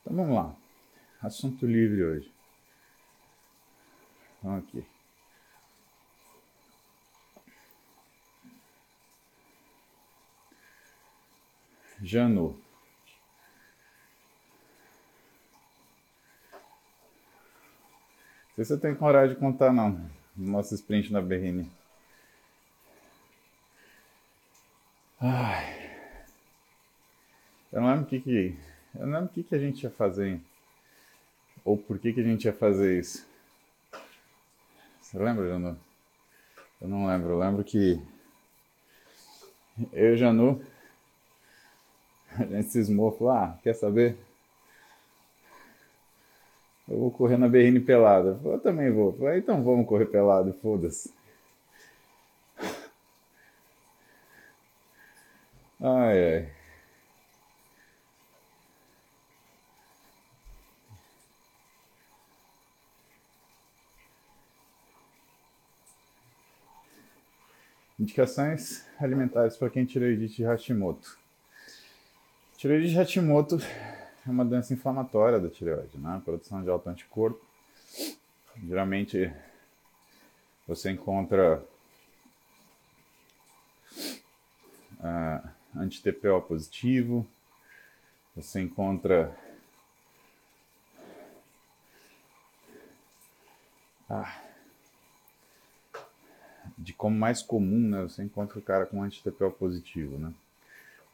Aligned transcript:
Então 0.00 0.16
vamos 0.16 0.34
lá. 0.34 0.56
Assunto 1.22 1.66
livre 1.66 2.02
hoje. 2.02 2.32
Vamos 4.42 4.64
aqui. 4.64 4.84
Janu. 12.02 12.58
Se 18.54 18.64
você 18.64 18.78
tem 18.78 18.94
coragem 18.94 19.34
de 19.34 19.40
contar 19.40 19.72
não. 19.72 20.10
Nosso 20.36 20.74
sprint 20.74 21.12
na 21.12 21.20
BRN. 21.20 21.70
Ai. 25.20 25.80
Eu 27.70 27.82
não 27.82 27.88
lembro 27.90 28.04
o 28.04 28.08
que 28.08 28.20
que. 28.20 28.69
Eu 28.94 29.06
não 29.06 29.14
lembro 29.14 29.30
o 29.30 29.34
que, 29.34 29.42
que 29.42 29.54
a 29.54 29.58
gente 29.58 29.82
ia 29.82 29.90
fazer. 29.90 30.40
Ou 31.64 31.76
por 31.76 31.98
que, 31.98 32.12
que 32.12 32.20
a 32.20 32.24
gente 32.24 32.44
ia 32.44 32.52
fazer 32.52 32.98
isso. 32.98 33.26
Você 35.00 35.18
lembra, 35.18 35.48
Janu? 35.48 35.76
Eu 36.80 36.88
não 36.88 37.06
lembro. 37.06 37.30
Eu 37.30 37.38
lembro 37.38 37.64
que. 37.64 38.00
Eu 39.92 40.14
e 40.14 40.16
Janu. 40.16 40.64
A 42.38 42.44
gente 42.44 42.70
cismou, 42.70 43.10
falou, 43.10 43.32
ah, 43.32 43.58
quer 43.62 43.74
saber? 43.74 44.16
Eu 46.88 46.98
vou 46.98 47.10
correr 47.10 47.36
na 47.36 47.48
BRN 47.48 47.80
pelada. 47.80 48.40
Eu 48.44 48.58
também 48.60 48.90
vou. 48.90 49.12
Falei, 49.12 49.38
então 49.38 49.62
vamos 49.62 49.86
correr 49.86 50.06
pelado, 50.06 50.52
foda-se. 50.54 51.12
Ai, 55.80 56.34
ai. 56.34 56.59
Indicações 68.10 68.84
alimentares 68.98 69.56
para 69.56 69.70
quem 69.70 69.84
tiroidite 69.84 70.38
de 70.38 70.44
Hashimoto. 70.44 71.16
Tireoide 72.56 72.88
de 72.88 72.96
Hashimoto 72.96 73.60
é 74.26 74.30
uma 74.30 74.44
doença 74.44 74.74
inflamatória 74.74 75.38
da 75.38 75.48
tireoide, 75.48 75.96
né? 75.96 76.20
Produção 76.24 76.60
de 76.60 76.68
autoanticorpo. 76.68 77.40
Geralmente 78.66 79.32
você 80.66 80.90
encontra 80.90 81.64
uh, 84.98 85.48
anti-TPO 85.76 86.42
positivo, 86.48 87.24
você 88.34 88.60
encontra 88.60 89.38
ah, 94.08 94.49
de 96.80 96.94
como 96.94 97.16
mais 97.16 97.42
comum, 97.42 97.90
né? 97.90 98.02
Você 98.02 98.22
encontra 98.22 98.58
o 98.58 98.62
cara 98.62 98.86
com 98.86 99.02
anti-TPO 99.02 99.50
positivo, 99.52 100.18
né? 100.18 100.32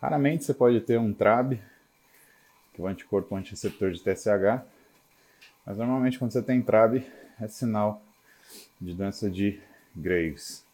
Raramente 0.00 0.44
você 0.44 0.54
pode 0.54 0.80
ter 0.80 0.98
um 0.98 1.12
TRAB, 1.12 1.60
que 2.72 2.80
é 2.80 2.84
o 2.84 2.86
anticorpo 2.86 3.34
antireceptor 3.34 3.90
de 3.90 4.00
TSH, 4.00 4.62
mas 5.66 5.76
normalmente 5.76 6.18
quando 6.18 6.30
você 6.30 6.42
tem 6.42 6.62
TRAB 6.62 7.04
é 7.40 7.48
sinal 7.48 8.00
de 8.80 8.94
doença 8.94 9.28
de 9.28 9.60
Graves. 9.94 10.64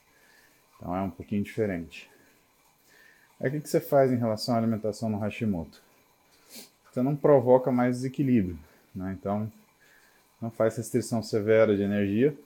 Então 0.76 0.94
é 0.94 1.00
um 1.00 1.10
pouquinho 1.10 1.42
diferente. 1.42 2.10
Aí 3.40 3.48
o 3.48 3.60
que 3.60 3.68
você 3.68 3.80
faz 3.80 4.12
em 4.12 4.18
relação 4.18 4.54
à 4.54 4.58
alimentação 4.58 5.08
no 5.08 5.18
Hashimoto? 5.18 5.80
Você 6.92 7.00
não 7.00 7.16
provoca 7.16 7.72
mais 7.72 7.96
desequilíbrio, 7.96 8.58
né? 8.94 9.16
Então 9.18 9.50
não 10.40 10.50
faz 10.50 10.76
restrição 10.76 11.22
severa 11.22 11.74
de 11.74 11.82
energia 11.82 12.36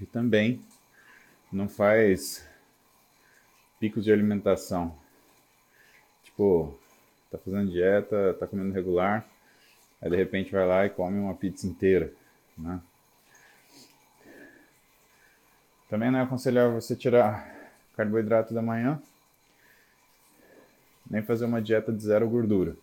e 0.00 0.06
também 0.06 0.62
não 1.52 1.68
faz 1.68 2.46
picos 3.80 4.04
de 4.04 4.12
alimentação. 4.12 4.96
Tipo, 6.22 6.78
tá 7.30 7.38
fazendo 7.38 7.70
dieta, 7.70 8.34
tá 8.38 8.46
comendo 8.46 8.72
regular, 8.72 9.26
aí 10.00 10.10
de 10.10 10.16
repente 10.16 10.52
vai 10.52 10.66
lá 10.66 10.86
e 10.86 10.90
come 10.90 11.18
uma 11.18 11.34
pizza 11.34 11.66
inteira, 11.66 12.12
né? 12.56 12.80
Também 15.88 16.10
não 16.10 16.18
é 16.18 16.22
aconselhável 16.22 16.78
você 16.78 16.94
tirar 16.94 17.56
carboidrato 17.96 18.52
da 18.52 18.60
manhã, 18.60 19.00
nem 21.10 21.22
fazer 21.22 21.46
uma 21.46 21.62
dieta 21.62 21.90
de 21.90 22.02
zero 22.02 22.28
gordura. 22.28 22.76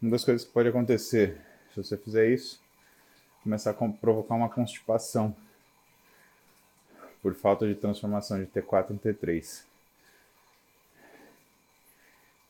Uma 0.00 0.10
das 0.12 0.24
coisas 0.24 0.46
que 0.46 0.52
pode 0.52 0.68
acontecer 0.68 1.40
se 1.72 1.82
você 1.82 1.96
fizer 1.96 2.28
isso 2.28 2.60
começar 3.42 3.70
a 3.70 3.74
provocar 3.74 4.34
uma 4.34 4.48
constipação 4.48 5.34
por 7.22 7.34
falta 7.34 7.66
de 7.66 7.74
transformação 7.74 8.38
de 8.38 8.46
T4 8.46 8.92
em 8.92 8.98
T3. 8.98 9.64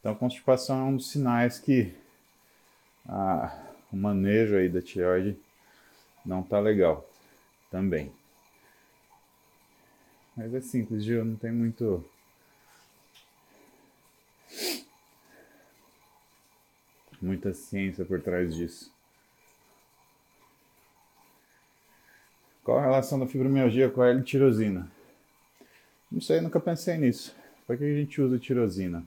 Então, 0.00 0.14
constipação 0.14 0.80
é 0.80 0.84
um 0.84 0.96
dos 0.96 1.10
sinais 1.10 1.58
que 1.58 1.94
o 3.92 3.96
manejo 3.96 4.56
aí 4.56 4.68
da 4.68 4.80
tireoide 4.80 5.38
não 6.24 6.40
está 6.40 6.58
legal 6.58 7.08
também. 7.70 8.12
Mas 10.36 10.54
é 10.54 10.60
simples, 10.60 11.04
Gil, 11.04 11.24
não 11.24 11.36
tem 11.36 11.52
muito. 11.52 12.04
muita 17.20 17.52
ciência 17.52 18.02
por 18.04 18.22
trás 18.22 18.54
disso. 18.54 18.90
Qual 22.62 22.78
a 22.78 22.82
relação 22.82 23.18
da 23.18 23.26
fibromialgia 23.26 23.88
com 23.88 24.02
a 24.02 24.08
L-tirosina? 24.08 24.90
Não 26.10 26.20
sei, 26.20 26.40
nunca 26.40 26.60
pensei 26.60 26.96
nisso. 26.96 27.34
Por 27.66 27.78
que 27.78 27.84
a 27.84 27.94
gente 27.94 28.20
usa 28.20 28.38
tirosina? 28.38 29.04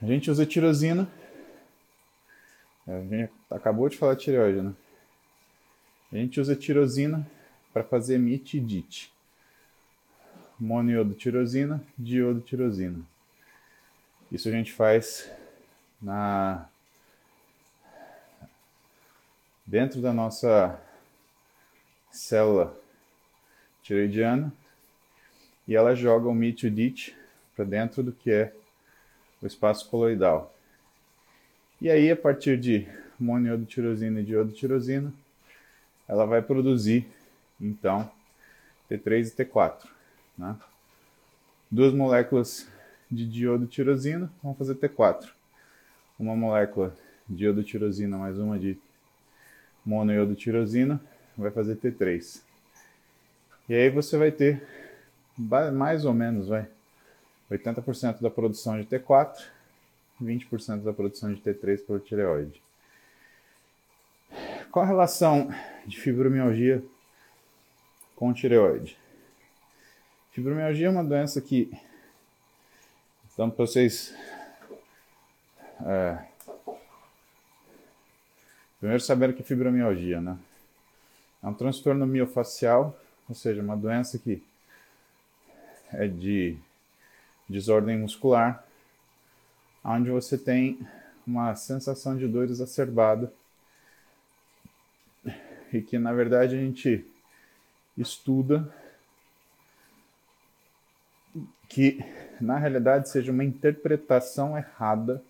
A 0.00 0.06
gente 0.06 0.30
usa 0.30 0.46
tirosina. 0.46 1.08
A 2.86 3.00
gente 3.00 3.32
acabou 3.50 3.88
de 3.88 3.96
falar 3.96 4.14
de 4.14 4.24
tireoide, 4.24 4.62
né? 4.62 4.74
A 6.12 6.16
gente 6.16 6.40
usa 6.40 6.54
tirosina 6.54 7.26
para 7.72 7.82
fazer 7.82 8.18
mitidite. 8.18 9.12
Moniodotirosina, 10.58 11.82
diodotirosina. 11.96 13.00
Isso 14.30 14.48
a 14.48 14.52
gente 14.52 14.72
faz 14.72 15.30
na 16.00 16.68
dentro 19.66 20.00
da 20.00 20.12
nossa 20.12 20.80
célula 22.18 22.76
tiroidiana 23.82 24.52
e 25.66 25.76
ela 25.76 25.94
joga 25.94 26.28
o 26.28 26.34
mitidite 26.34 27.16
para 27.54 27.64
dentro 27.64 28.02
do 28.02 28.12
que 28.12 28.30
é 28.30 28.52
o 29.40 29.46
espaço 29.46 29.88
coloidal. 29.88 30.54
E 31.80 31.88
aí, 31.88 32.10
a 32.10 32.16
partir 32.16 32.58
de 32.58 32.88
moniodotirosina 33.20 34.20
e 34.20 34.24
diodotirosina, 34.24 35.12
ela 36.08 36.26
vai 36.26 36.42
produzir, 36.42 37.06
então, 37.60 38.10
T3 38.90 39.28
e 39.28 39.44
T4. 39.44 39.86
Né? 40.36 40.56
Duas 41.70 41.92
moléculas 41.92 42.66
de 43.10 43.26
diodotirosina 43.26 44.30
vão 44.42 44.54
fazer 44.54 44.74
T4. 44.74 45.28
Uma 46.18 46.34
molécula 46.34 46.96
de 47.28 47.44
iodotirosina 47.44 48.18
mais 48.18 48.38
uma 48.38 48.58
de 48.58 48.76
monoiodotirosina 49.84 51.00
vai 51.38 51.50
fazer 51.50 51.76
T3. 51.76 52.42
E 53.68 53.74
aí 53.74 53.88
você 53.90 54.18
vai 54.18 54.32
ter 54.32 54.62
mais 55.72 56.04
ou 56.04 56.12
menos, 56.12 56.48
vai, 56.48 56.66
80% 57.50 58.20
da 58.20 58.28
produção 58.28 58.80
de 58.80 58.86
T4, 58.86 59.46
20% 60.20 60.82
da 60.82 60.92
produção 60.92 61.32
de 61.32 61.40
T3 61.40 61.86
pelo 61.86 62.00
tireoide. 62.00 62.60
Qual 64.70 64.84
a 64.84 64.88
relação 64.88 65.48
de 65.86 65.98
fibromialgia 65.98 66.82
com 68.16 68.32
tireoide? 68.32 68.98
Fibromialgia 70.32 70.88
é 70.88 70.90
uma 70.90 71.04
doença 71.04 71.40
que, 71.40 71.70
então, 73.32 73.48
para 73.48 73.64
vocês 73.64 74.14
é, 75.86 76.18
primeiro 78.78 79.02
saber 79.02 79.30
o 79.30 79.34
que 79.34 79.42
é 79.42 79.44
fibromialgia, 79.44 80.20
né? 80.20 80.38
É 81.42 81.46
um 81.46 81.54
transtorno 81.54 82.06
miofacial, 82.06 82.98
ou 83.28 83.34
seja, 83.34 83.62
uma 83.62 83.76
doença 83.76 84.18
que 84.18 84.42
é 85.92 86.06
de 86.06 86.56
desordem 87.48 87.98
muscular, 87.98 88.64
onde 89.84 90.10
você 90.10 90.36
tem 90.36 90.78
uma 91.26 91.54
sensação 91.54 92.16
de 92.16 92.26
dor 92.26 92.44
exacerbada 92.44 93.32
e 95.72 95.80
que 95.80 95.98
na 95.98 96.12
verdade 96.12 96.56
a 96.56 96.58
gente 96.58 97.06
estuda 97.96 98.72
que 101.68 102.02
na 102.40 102.56
realidade, 102.56 103.08
seja 103.08 103.32
uma 103.32 103.44
interpretação 103.44 104.56
errada 104.56 105.22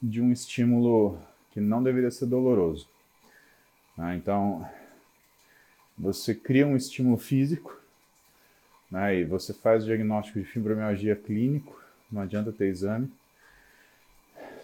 de 0.00 0.20
um 0.20 0.32
estímulo 0.32 1.18
que 1.52 1.60
não 1.60 1.82
deveria 1.82 2.10
ser 2.10 2.26
doloroso. 2.26 2.88
Né? 3.96 4.16
Então, 4.16 4.68
você 5.98 6.34
cria 6.34 6.66
um 6.66 6.76
estímulo 6.76 7.16
físico 7.16 7.80
né? 8.90 9.16
e 9.16 9.24
você 9.24 9.52
faz 9.52 9.82
o 9.82 9.86
diagnóstico 9.86 10.38
de 10.38 10.44
fibromialgia 10.44 11.16
clínico, 11.16 11.80
não 12.10 12.22
adianta 12.22 12.52
ter 12.52 12.66
exame. 12.66 13.10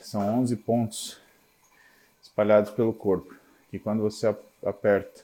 São 0.00 0.40
11 0.40 0.56
pontos 0.56 1.20
espalhados 2.22 2.70
pelo 2.70 2.92
corpo, 2.92 3.34
que 3.70 3.78
quando 3.78 4.02
você 4.02 4.34
aperta 4.64 5.22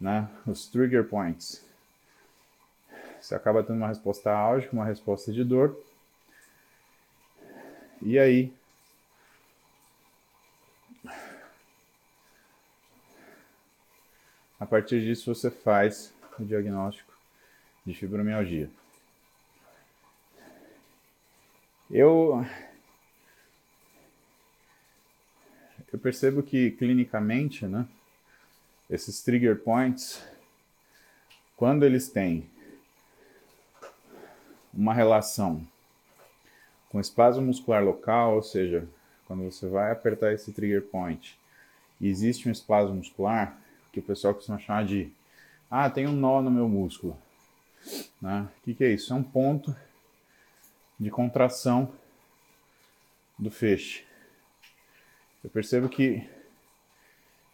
né, 0.00 0.28
os 0.46 0.66
trigger 0.68 1.04
points, 1.04 1.64
você 3.20 3.34
acaba 3.34 3.62
tendo 3.62 3.78
uma 3.78 3.88
resposta 3.88 4.30
álgica, 4.30 4.74
uma 4.74 4.84
resposta 4.84 5.32
de 5.32 5.42
dor. 5.42 5.82
E 8.02 8.18
aí, 8.18 8.52
a 14.58 14.66
partir 14.66 15.00
disso 15.00 15.34
você 15.34 15.50
faz 15.50 16.12
o 16.38 16.44
diagnóstico 16.44 17.12
de 17.84 17.94
fibromialgia. 17.94 18.70
Eu 21.90 22.44
eu 25.92 25.98
percebo 25.98 26.42
que 26.42 26.72
clinicamente, 26.72 27.66
né, 27.66 27.86
esses 28.90 29.22
trigger 29.22 29.60
points, 29.60 30.26
quando 31.56 31.84
eles 31.84 32.08
têm 32.08 32.50
uma 34.72 34.92
relação 34.92 35.64
com 36.88 37.00
espasmo 37.00 37.42
muscular 37.42 37.84
local, 37.84 38.34
ou 38.36 38.42
seja, 38.42 38.88
quando 39.26 39.44
você 39.44 39.68
vai 39.68 39.92
apertar 39.92 40.32
esse 40.32 40.52
trigger 40.52 40.82
point 40.82 41.38
existe 42.00 42.48
um 42.48 42.52
espasmo 42.52 42.96
muscular, 42.96 43.58
que 43.94 44.00
o 44.00 44.02
pessoal 44.02 44.34
costuma 44.34 44.58
chamar 44.58 44.84
de 44.84 45.12
ah, 45.70 45.88
tem 45.88 46.08
um 46.08 46.12
nó 46.12 46.42
no 46.42 46.50
meu 46.50 46.68
músculo. 46.68 47.16
Né? 48.20 48.48
O 48.58 48.64
que, 48.64 48.74
que 48.74 48.84
é 48.84 48.90
isso? 48.90 49.12
É 49.12 49.16
um 49.16 49.22
ponto 49.22 49.74
de 50.98 51.10
contração 51.10 51.92
do 53.38 53.52
feixe. 53.52 54.04
Eu 55.44 55.50
percebo 55.50 55.88
que 55.88 56.28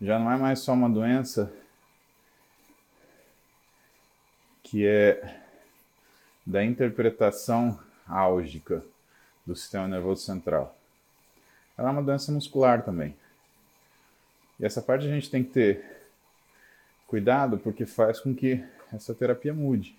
já 0.01 0.19
não 0.19 0.33
é 0.33 0.37
mais 0.39 0.61
só 0.61 0.73
uma 0.73 0.89
doença 0.89 1.53
que 4.63 4.87
é 4.87 5.43
da 6.47 6.65
interpretação 6.65 7.79
álgica 8.07 8.83
do 9.45 9.55
sistema 9.55 9.87
nervoso 9.87 10.25
central. 10.25 10.75
Ela 11.77 11.89
é 11.89 11.93
uma 11.93 12.03
doença 12.03 12.33
muscular 12.33 12.83
também. 12.83 13.15
E 14.59 14.65
essa 14.65 14.81
parte 14.81 15.07
a 15.07 15.11
gente 15.11 15.31
tem 15.31 15.45
que 15.45 15.51
ter 15.51 16.00
cuidado 17.11 17.59
porque 17.59 17.85
faz 17.85 18.21
com 18.21 18.33
que 18.33 18.65
essa 18.93 19.13
terapia 19.13 19.53
mude. 19.53 19.99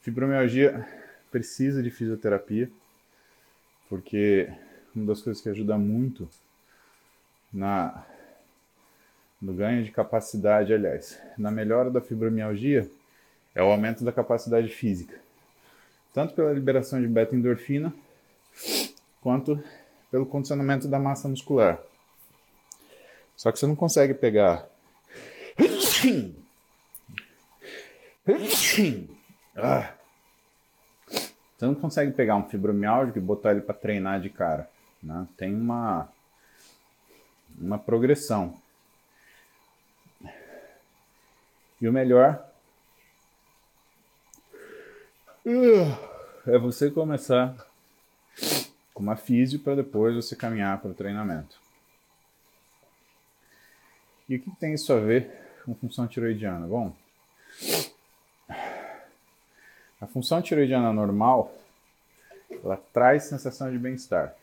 Fibromialgia 0.00 0.88
precisa 1.30 1.82
de 1.82 1.90
fisioterapia, 1.90 2.70
porque 3.90 4.50
uma 4.96 5.04
das 5.04 5.20
coisas 5.20 5.42
que 5.42 5.50
ajuda 5.50 5.76
muito 5.76 6.30
na 7.52 8.06
no 9.38 9.52
ganho 9.52 9.84
de 9.84 9.90
capacidade, 9.90 10.72
aliás, 10.72 11.20
na 11.36 11.50
melhora 11.50 11.90
da 11.90 12.00
fibromialgia 12.00 12.88
é 13.54 13.62
o 13.62 13.66
aumento 13.66 14.02
da 14.02 14.12
capacidade 14.12 14.68
física, 14.68 15.20
tanto 16.14 16.32
pela 16.32 16.52
liberação 16.52 17.02
de 17.02 17.08
beta-endorfina 17.08 17.92
quanto 19.20 19.62
pelo 20.10 20.24
condicionamento 20.24 20.88
da 20.88 20.98
massa 20.98 21.28
muscular. 21.28 21.82
Só 23.42 23.50
que 23.50 23.58
você 23.58 23.66
não 23.66 23.74
consegue 23.74 24.14
pegar 24.14 24.68
ah. 29.56 29.92
Você 31.08 31.66
não 31.66 31.74
consegue 31.74 32.12
pegar 32.12 32.36
um 32.36 32.48
fibromialgico 32.48 33.18
e 33.18 33.20
botar 33.20 33.50
ele 33.50 33.62
para 33.62 33.74
treinar 33.74 34.20
de 34.20 34.30
cara. 34.30 34.70
Né? 35.02 35.26
Tem 35.36 35.52
uma, 35.52 36.08
uma 37.58 37.80
progressão. 37.80 38.56
E 41.80 41.88
o 41.88 41.92
melhor 41.92 42.48
é 46.46 46.58
você 46.58 46.92
começar 46.92 47.56
com 48.94 49.02
uma 49.02 49.16
físio 49.16 49.58
para 49.58 49.74
depois 49.74 50.14
você 50.14 50.36
caminhar 50.36 50.80
para 50.80 50.92
o 50.92 50.94
treinamento. 50.94 51.61
E 54.28 54.36
o 54.36 54.40
que 54.40 54.50
tem 54.56 54.74
isso 54.74 54.92
a 54.92 55.00
ver 55.00 55.30
com 55.64 55.74
função 55.74 56.06
tiroidiana? 56.06 56.66
Bom, 56.66 56.94
a 60.00 60.06
função 60.06 60.40
tiroidiana 60.40 60.92
normal 60.92 61.54
ela 62.64 62.76
traz 62.92 63.24
sensação 63.24 63.70
de 63.70 63.78
bem-estar. 63.78 64.34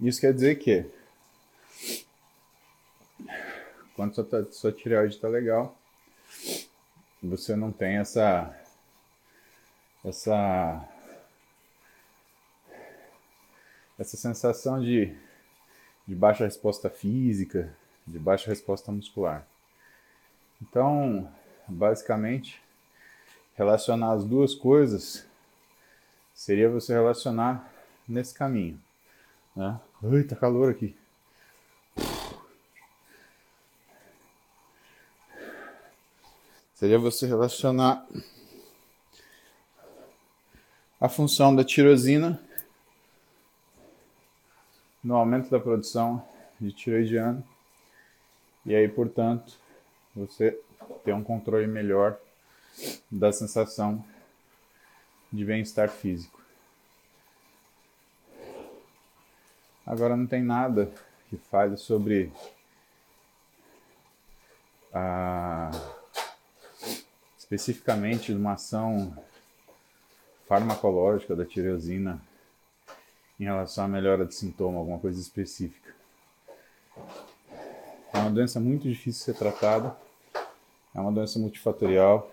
Isso 0.00 0.20
quer 0.20 0.32
dizer 0.32 0.56
que 0.56 0.88
quando 3.94 4.14
sua, 4.14 4.52
sua 4.52 4.72
tireoide 4.72 5.16
está 5.16 5.26
legal, 5.26 5.76
você 7.20 7.56
não 7.56 7.72
tem 7.72 7.96
essa 7.96 8.56
essa 10.04 10.88
essa 13.98 14.16
sensação 14.16 14.80
de, 14.80 15.12
de 16.06 16.14
baixa 16.14 16.44
resposta 16.44 16.88
física, 16.88 17.76
de 18.06 18.18
baixa 18.18 18.48
resposta 18.48 18.92
muscular. 18.92 19.44
Então, 20.62 21.30
basicamente, 21.66 22.62
relacionar 23.54 24.12
as 24.12 24.24
duas 24.24 24.54
coisas 24.54 25.26
seria 26.32 26.70
você 26.70 26.92
relacionar 26.92 27.68
nesse 28.08 28.32
caminho. 28.32 28.80
Né? 29.54 29.80
Ai, 30.02 30.22
tá 30.22 30.36
calor 30.36 30.70
aqui. 30.70 30.96
Seria 36.74 36.98
você 36.98 37.26
relacionar 37.26 38.06
a 41.00 41.08
função 41.08 41.54
da 41.54 41.64
tirosina 41.64 42.40
no 45.02 45.14
aumento 45.14 45.48
da 45.48 45.60
produção 45.60 46.26
de 46.60 46.72
tiroidiano 46.72 47.44
e 48.66 48.74
aí, 48.74 48.88
portanto, 48.88 49.54
você 50.14 50.60
ter 51.04 51.14
um 51.14 51.22
controle 51.22 51.66
melhor 51.66 52.18
da 53.10 53.32
sensação 53.32 54.04
de 55.32 55.44
bem-estar 55.44 55.88
físico. 55.88 56.38
Agora 59.86 60.16
não 60.16 60.26
tem 60.26 60.42
nada 60.42 60.92
que 61.30 61.36
fale 61.36 61.76
sobre 61.76 62.30
a 64.92 65.70
especificamente 67.38 68.32
de 68.32 68.38
uma 68.38 68.52
ação 68.52 69.16
farmacológica 70.48 71.36
da 71.36 71.44
tireosina 71.44 72.20
em 73.38 73.44
relação 73.44 73.84
à 73.84 73.88
melhora 73.88 74.24
de 74.24 74.34
sintoma, 74.34 74.78
alguma 74.78 74.98
coisa 74.98 75.20
específica. 75.20 75.94
É 78.12 78.18
uma 78.18 78.30
doença 78.30 78.58
muito 78.58 78.88
difícil 78.88 79.20
de 79.20 79.24
ser 79.26 79.34
tratada, 79.34 79.94
é 80.94 81.00
uma 81.00 81.12
doença 81.12 81.38
multifatorial, 81.38 82.32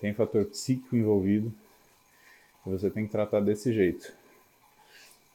tem 0.00 0.12
fator 0.12 0.44
psíquico 0.46 0.96
envolvido, 0.96 1.52
e 2.66 2.70
você 2.70 2.90
tem 2.90 3.06
que 3.06 3.12
tratar 3.12 3.40
desse 3.40 3.72
jeito. 3.72 4.12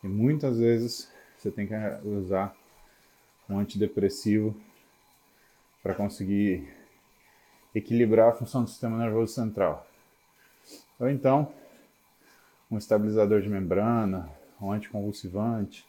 E 0.03 0.07
muitas 0.07 0.59
vezes 0.59 1.09
você 1.37 1.49
tem 1.49 1.65
que 1.65 1.73
usar 2.05 2.55
um 3.49 3.57
antidepressivo 3.57 4.55
para 5.81 5.95
conseguir 5.95 6.67
equilibrar 7.73 8.29
a 8.29 8.35
função 8.35 8.63
do 8.63 8.69
sistema 8.69 8.97
nervoso 8.97 9.33
central. 9.33 9.87
Ou 10.99 11.09
então, 11.09 11.51
um 12.71 12.77
estabilizador 12.77 13.41
de 13.41 13.49
membrana, 13.49 14.29
um 14.61 14.71
anticonvulsivante, 14.71 15.85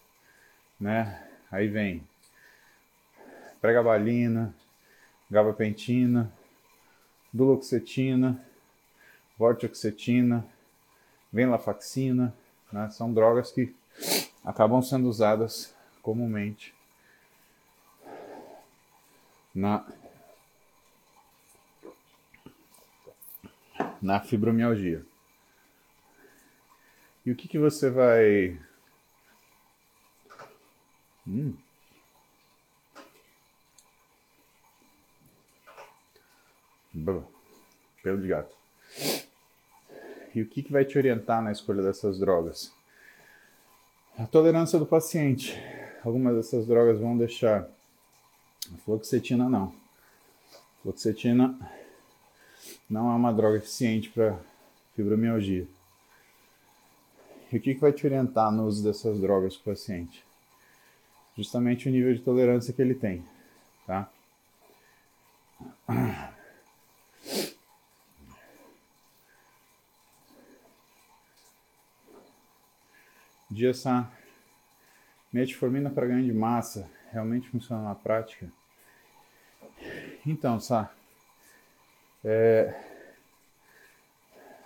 né? 0.81 1.25
Aí 1.51 1.69
vem 1.69 2.03
pregabalina, 3.61 4.53
gabapentina, 5.31 6.33
duloxetina, 7.33 8.45
vortioxetina, 9.39 10.45
venlafaxina, 11.33 12.35
né? 12.73 12.91
São 12.91 13.15
drogas 13.15 13.53
que 13.53 13.73
acabam 14.45 14.83
sendo 14.83 15.09
usadas 15.09 15.73
comumente 16.03 16.75
na 19.55 19.87
na 24.01 24.19
fibromialgia. 24.19 25.12
E 27.25 27.31
o 27.31 27.37
que, 27.37 27.47
que 27.47 27.59
você 27.59 27.89
vai. 27.89 28.59
Hum. 31.27 31.55
Pelo 38.03 38.21
de 38.21 38.29
gato. 38.29 38.55
E 40.35 40.43
o 40.43 40.49
que, 40.49 40.63
que 40.63 40.73
vai 40.73 40.85
te 40.85 40.99
orientar 40.99 41.43
na 41.43 41.53
escolha 41.53 41.83
dessas 41.83 42.19
drogas? 42.19 42.73
A 44.19 44.27
tolerância 44.27 44.79
do 44.79 44.87
paciente. 44.87 45.57
Algumas 46.05 46.35
dessas 46.35 46.67
drogas 46.67 46.99
vão 46.99 47.17
deixar. 47.17 47.69
A 48.73 48.77
fluoxetina 48.79 49.49
não. 49.49 49.75
A 50.53 50.83
fluoxetina 50.83 51.59
não 52.91 53.13
é 53.13 53.15
uma 53.15 53.33
droga 53.33 53.59
eficiente 53.59 54.11
para 54.11 54.39
fibromialgia. 54.95 55.67
E 57.53 57.57
o 57.59 57.61
que, 57.61 57.75
que 57.75 57.81
vai 57.81 57.93
te 57.93 58.07
orientar 58.07 58.51
no 58.51 58.65
uso 58.65 58.83
dessas 58.83 59.21
drogas 59.21 59.55
para 59.57 59.73
o 59.73 59.75
paciente? 59.75 60.25
Justamente 61.37 61.87
o 61.87 61.93
nível 61.93 62.15
de 62.15 62.21
tolerância 62.21 62.73
que 62.73 62.81
ele 62.81 62.95
tem, 62.95 63.23
tá? 63.87 64.11
De 73.51 73.67
essa 73.67 74.11
metformina 75.31 75.91
para 75.91 76.07
ganho 76.07 76.25
de 76.25 76.33
massa 76.33 76.91
realmente 77.11 77.51
funciona 77.51 77.83
na 77.83 77.95
prática? 77.95 78.51
Então, 80.25 80.59
Sá, 80.59 80.91
é, 82.25 82.75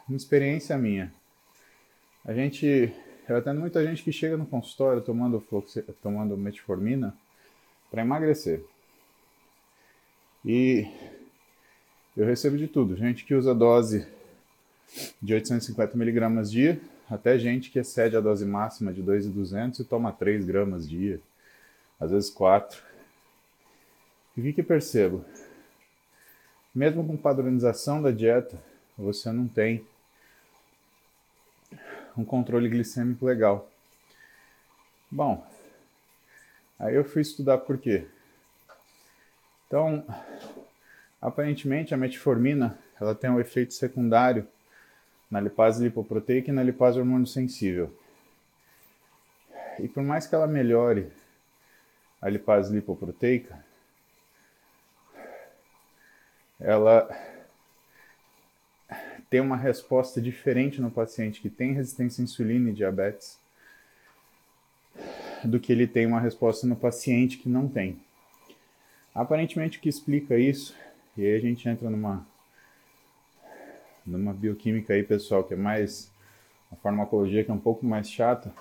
uma 0.08 0.16
experiência 0.16 0.78
minha. 0.78 1.12
A 2.26 2.34
gente, 2.34 2.92
eu 3.28 3.36
atendo 3.36 3.60
muita 3.60 3.86
gente 3.86 4.02
que 4.02 4.10
chega 4.10 4.36
no 4.36 4.44
consultório 4.44 5.00
tomando, 5.00 5.38
fluxi, 5.38 5.80
tomando 6.02 6.36
metformina 6.36 7.16
para 7.88 8.02
emagrecer. 8.02 8.64
E 10.44 10.90
eu 12.16 12.26
recebo 12.26 12.58
de 12.58 12.66
tudo. 12.66 12.96
Gente 12.96 13.24
que 13.24 13.32
usa 13.32 13.54
dose 13.54 14.08
de 15.22 15.34
850 15.34 15.96
miligramas 15.96 16.50
dia, 16.50 16.80
até 17.08 17.38
gente 17.38 17.70
que 17.70 17.78
excede 17.78 18.16
a 18.16 18.20
dose 18.20 18.44
máxima 18.44 18.92
de 18.92 19.02
2,200 19.02 19.78
e 19.78 19.84
toma 19.84 20.10
3 20.10 20.44
gramas 20.44 20.88
dia, 20.88 21.20
às 22.00 22.10
vezes 22.10 22.28
4. 22.28 22.82
E 24.36 24.40
o 24.40 24.42
que, 24.42 24.52
que 24.52 24.62
percebo? 24.64 25.24
Mesmo 26.74 27.06
com 27.06 27.16
padronização 27.16 28.02
da 28.02 28.10
dieta, 28.10 28.60
você 28.98 29.30
não 29.30 29.46
tem 29.46 29.86
um 32.16 32.24
controle 32.24 32.68
glicêmico 32.68 33.26
legal. 33.26 33.70
Bom, 35.10 35.46
aí 36.78 36.94
eu 36.94 37.04
fui 37.04 37.22
estudar 37.22 37.58
por 37.58 37.78
quê. 37.78 38.06
Então, 39.66 40.04
aparentemente 41.20 41.92
a 41.92 41.96
metformina 41.96 42.78
ela 43.00 43.14
tem 43.14 43.30
um 43.30 43.40
efeito 43.40 43.74
secundário 43.74 44.46
na 45.30 45.40
lipase 45.40 45.82
lipoproteica 45.82 46.50
e 46.50 46.54
na 46.54 46.62
lipase 46.62 46.98
hormônio 46.98 47.26
sensível. 47.26 47.94
E 49.78 49.88
por 49.88 50.02
mais 50.02 50.26
que 50.26 50.34
ela 50.34 50.46
melhore 50.46 51.12
a 52.22 52.28
lipase 52.28 52.74
lipoproteica, 52.74 53.62
ela 56.58 57.08
tem 59.28 59.40
uma 59.40 59.56
resposta 59.56 60.20
diferente 60.20 60.80
no 60.80 60.90
paciente 60.90 61.40
que 61.40 61.50
tem 61.50 61.72
resistência 61.72 62.22
à 62.22 62.24
insulina 62.24 62.70
e 62.70 62.72
diabetes 62.72 63.38
do 65.44 65.60
que 65.60 65.72
ele 65.72 65.86
tem 65.86 66.06
uma 66.06 66.20
resposta 66.20 66.66
no 66.66 66.76
paciente 66.76 67.38
que 67.38 67.48
não 67.48 67.68
tem. 67.68 68.00
Aparentemente 69.14 69.78
o 69.78 69.80
que 69.80 69.88
explica 69.88 70.38
isso, 70.38 70.74
e 71.16 71.24
aí 71.24 71.34
a 71.36 71.40
gente 71.40 71.68
entra 71.68 71.88
numa 71.90 72.26
numa 74.06 74.32
bioquímica 74.32 74.94
aí, 74.94 75.02
pessoal, 75.02 75.42
que 75.42 75.54
é 75.54 75.56
mais 75.56 76.10
uma 76.70 76.78
farmacologia 76.80 77.42
que 77.42 77.50
é 77.50 77.54
um 77.54 77.58
pouco 77.58 77.84
mais 77.84 78.08
chata, 78.08 78.52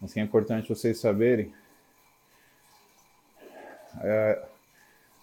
mas 0.00 0.12
que 0.12 0.18
é 0.18 0.22
importante 0.22 0.68
vocês 0.68 0.98
saberem. 0.98 1.54
É, 4.00 4.44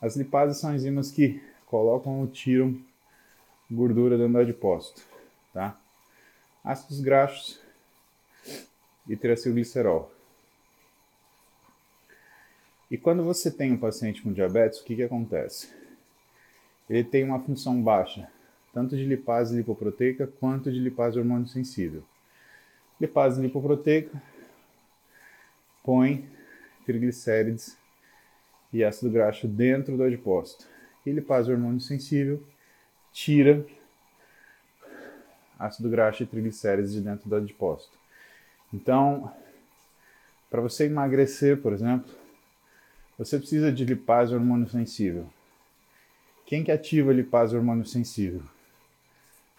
as 0.02 0.16
lipases 0.16 0.58
são 0.58 0.74
enzimas 0.74 1.12
que 1.12 1.42
colocam 1.66 2.22
ou 2.22 2.28
tiram 2.28 2.80
gordura 3.70 4.18
do 4.18 4.38
adipócito, 4.38 5.02
tá? 5.54 5.80
Ácidos 6.64 7.00
graxos 7.00 7.60
e 9.08 9.16
triacilglicerol. 9.16 10.12
E 12.90 12.98
quando 12.98 13.24
você 13.24 13.52
tem 13.52 13.72
um 13.72 13.78
paciente 13.78 14.22
com 14.22 14.34
diabetes, 14.34 14.80
o 14.80 14.84
que, 14.84 14.96
que 14.96 15.04
acontece? 15.04 15.70
Ele 16.90 17.04
tem 17.04 17.24
uma 17.24 17.40
função 17.40 17.82
baixa, 17.82 18.28
tanto 18.74 18.98
de 18.98 19.06
lipase 19.06 19.56
lipoproteica 19.56 20.26
quanto 20.26 20.72
de 20.72 20.80
lipase 20.80 21.20
hormônio 21.20 21.48
sensível. 21.48 22.04
Lipase 23.00 23.42
lipoproteica 23.42 24.22
põe 25.84 26.28
triglicérides 26.86 27.78
e 28.74 28.84
ácido 28.84 29.12
graxo 29.12 29.48
dentro 29.48 29.96
do 29.96 30.04
adipócito 30.04 30.68
e 31.06 31.12
lipase 31.12 31.52
hormônio 31.52 31.80
sensível 31.80 32.44
tira 33.20 33.66
ácido 35.60 35.90
graxo 35.90 36.24
e 36.24 36.26
triglicérides 36.26 36.94
de 36.94 37.02
dentro 37.02 37.28
do 37.30 37.36
adipócito. 37.36 37.92
Então, 38.74 39.30
para 40.50 40.62
você 40.62 40.86
emagrecer, 40.86 41.62
por 41.62 41.74
exemplo, 41.74 42.10
você 43.18 43.38
precisa 43.38 43.74
de 43.74 43.84
lipase 43.84 44.34
hormônio 44.34 44.70
sensível. 44.70 45.30
Quem 46.46 46.64
que 46.64 46.72
ativa 46.72 47.12
a 47.12 47.14
lipase 47.14 47.58
hormônio 47.58 47.86
sensível? 47.86 48.42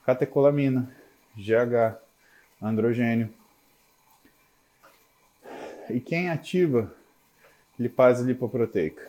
Catecolamina, 0.06 0.90
GH, 1.36 2.00
androgênio. 2.62 3.30
E 5.90 6.00
quem 6.00 6.30
ativa 6.30 6.90
lipase 7.78 8.24
lipoproteica? 8.24 9.06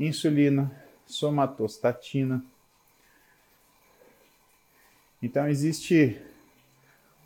Insulina, 0.00 0.72
somatostatina. 1.06 2.42
Então 5.26 5.48
existe 5.48 6.16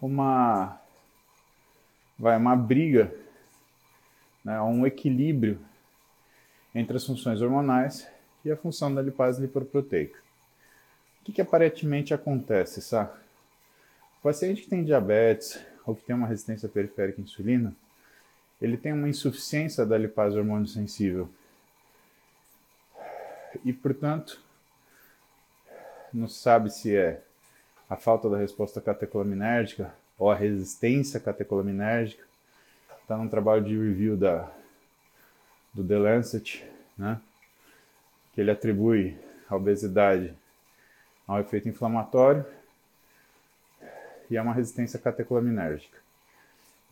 uma 0.00 0.80
vai 2.18 2.34
uma 2.38 2.56
briga, 2.56 3.14
né, 4.42 4.58
um 4.62 4.86
equilíbrio 4.86 5.60
entre 6.74 6.96
as 6.96 7.04
funções 7.04 7.42
hormonais 7.42 8.08
e 8.42 8.50
a 8.50 8.56
função 8.56 8.94
da 8.94 9.02
lipase 9.02 9.42
lipoproteica. 9.42 10.18
O 11.20 11.24
que, 11.24 11.32
que 11.32 11.42
aparentemente 11.42 12.14
acontece, 12.14 12.80
sabe? 12.80 13.10
O 14.18 14.22
paciente 14.22 14.62
que 14.62 14.70
tem 14.70 14.82
diabetes 14.82 15.60
ou 15.84 15.94
que 15.94 16.02
tem 16.02 16.16
uma 16.16 16.26
resistência 16.26 16.70
periférica 16.70 17.20
à 17.20 17.22
insulina, 17.22 17.76
ele 18.62 18.78
tem 18.78 18.94
uma 18.94 19.10
insuficiência 19.10 19.84
da 19.84 19.98
lipase 19.98 20.38
hormônio 20.38 20.66
sensível 20.66 21.28
e, 23.62 23.74
portanto, 23.74 24.42
não 26.14 26.28
sabe 26.28 26.70
se 26.70 26.96
é 26.96 27.24
a 27.90 27.96
falta 27.96 28.30
da 28.30 28.38
resposta 28.38 28.80
catecolaminérgica 28.80 29.92
ou 30.16 30.30
a 30.30 30.34
resistência 30.36 31.18
catecolaminérgica. 31.18 32.24
Está 33.02 33.16
num 33.16 33.28
trabalho 33.28 33.64
de 33.64 33.76
review 33.76 34.16
da, 34.16 34.48
do 35.74 35.82
The 35.82 35.98
Lancet, 35.98 36.64
né? 36.96 37.20
que 38.32 38.40
ele 38.40 38.52
atribui 38.52 39.18
a 39.48 39.56
obesidade 39.56 40.32
a 41.26 41.34
um 41.34 41.40
efeito 41.40 41.68
inflamatório 41.68 42.46
e 44.30 44.38
a 44.38 44.42
uma 44.42 44.54
resistência 44.54 44.96
catecolaminérgica. 44.96 45.98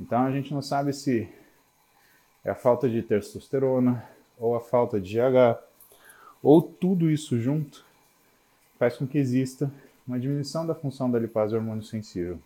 Então 0.00 0.25
a 0.25 0.33
gente 0.33 0.52
não 0.52 0.61
sabe 0.61 0.93
se 0.93 1.33
é 2.45 2.50
a 2.50 2.57
falta 2.57 2.88
de 2.88 3.02
testosterona 3.02 4.05
ou 4.37 4.57
a 4.57 4.61
falta 4.61 5.00
de 5.00 5.14
GH 5.14 5.62
ou 6.43 6.61
tudo 6.61 7.09
isso 7.09 7.38
junto 7.38 7.87
faz 8.78 8.97
com 8.97 9.07
que 9.07 9.19
exista 9.19 9.71
uma 10.09 10.19
diminuição 10.19 10.67
da 10.67 10.75
função 10.75 11.11
da 11.11 11.19
lipase 11.19 11.55
hormônio 11.55 11.85
sensível. 11.85 12.41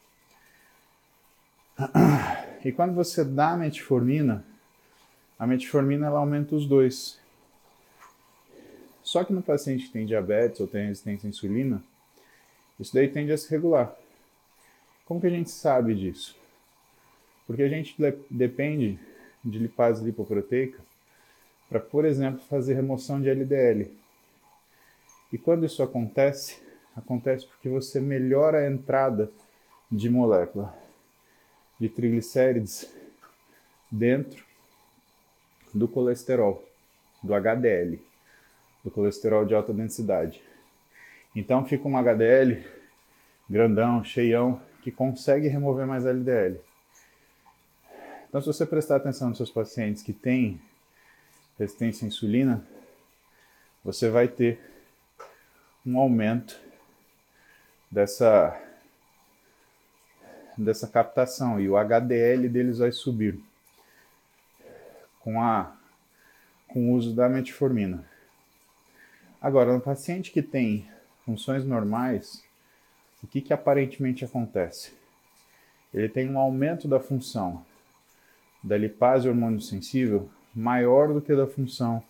E 2.64 2.70
quando 2.70 2.94
você 2.94 3.24
dá 3.24 3.56
metformina, 3.56 4.44
a 5.38 5.46
metformina 5.46 6.06
ela 6.06 6.18
aumenta 6.18 6.54
os 6.54 6.66
dois. 6.66 7.18
Só 9.02 9.24
que 9.24 9.32
no 9.32 9.42
paciente 9.42 9.86
que 9.86 9.92
tem 9.92 10.06
diabetes 10.06 10.60
ou 10.60 10.66
tem 10.66 10.86
resistência 10.86 11.26
à 11.26 11.30
insulina, 11.30 11.82
isso 12.78 12.94
daí 12.94 13.08
tende 13.08 13.32
a 13.32 13.38
se 13.38 13.50
regular. 13.50 13.94
Como 15.04 15.20
que 15.20 15.26
a 15.26 15.30
gente 15.30 15.50
sabe 15.50 15.94
disso? 15.94 16.36
Porque 17.46 17.62
a 17.62 17.68
gente 17.68 17.96
depende 18.30 18.98
de 19.44 19.58
lipase 19.58 20.04
lipoproteica 20.04 20.78
para, 21.68 21.80
por 21.80 22.04
exemplo, 22.04 22.40
fazer 22.48 22.74
remoção 22.74 23.20
de 23.20 23.28
LDL. 23.28 23.90
E 25.32 25.38
quando 25.38 25.66
isso 25.66 25.82
acontece, 25.82 26.62
acontece 26.96 27.46
porque 27.46 27.68
você 27.68 28.00
melhora 28.00 28.58
a 28.58 28.70
entrada 28.70 29.30
de 29.90 30.08
molécula 30.08 30.76
de 31.78 31.88
triglicérides 31.88 32.92
dentro 33.90 34.44
do 35.74 35.88
colesterol, 35.88 36.64
do 37.22 37.34
HDL, 37.34 38.00
do 38.84 38.90
colesterol 38.90 39.44
de 39.44 39.54
alta 39.54 39.72
densidade. 39.72 40.42
Então 41.34 41.64
fica 41.64 41.88
um 41.88 41.96
HDL 41.96 42.64
grandão, 43.48 44.02
cheião, 44.02 44.60
que 44.82 44.90
consegue 44.90 45.46
remover 45.46 45.86
mais 45.86 46.06
LDL. 46.06 46.58
Então, 48.28 48.40
se 48.40 48.46
você 48.46 48.64
prestar 48.64 48.96
atenção 48.96 49.28
nos 49.28 49.36
seus 49.36 49.50
pacientes 49.50 50.02
que 50.02 50.14
têm 50.14 50.58
resistência 51.58 52.06
à 52.06 52.08
insulina, 52.08 52.66
você 53.84 54.08
vai 54.08 54.26
ter 54.26 54.58
um 55.84 55.98
aumento 55.98 56.58
dessa 57.92 58.58
dessa 60.56 60.88
captação 60.88 61.60
e 61.60 61.68
o 61.68 61.76
HDL 61.76 62.48
deles 62.48 62.78
vai 62.78 62.90
subir 62.90 63.38
com 65.20 65.40
a 65.40 65.76
com 66.68 66.90
o 66.90 66.94
uso 66.94 67.14
da 67.14 67.28
metformina. 67.28 68.02
Agora, 69.40 69.74
no 69.74 69.80
paciente 69.80 70.30
que 70.30 70.40
tem 70.40 70.88
funções 71.26 71.66
normais, 71.66 72.42
o 73.22 73.26
que, 73.26 73.42
que 73.42 73.52
aparentemente 73.52 74.24
acontece? 74.24 74.94
Ele 75.92 76.08
tem 76.08 76.30
um 76.30 76.38
aumento 76.38 76.88
da 76.88 76.98
função 76.98 77.62
da 78.62 78.78
lipase 78.78 79.28
hormônio 79.28 79.60
sensível 79.60 80.30
maior 80.54 81.12
do 81.12 81.20
que 81.20 81.34
da 81.34 81.46
função 81.46 82.02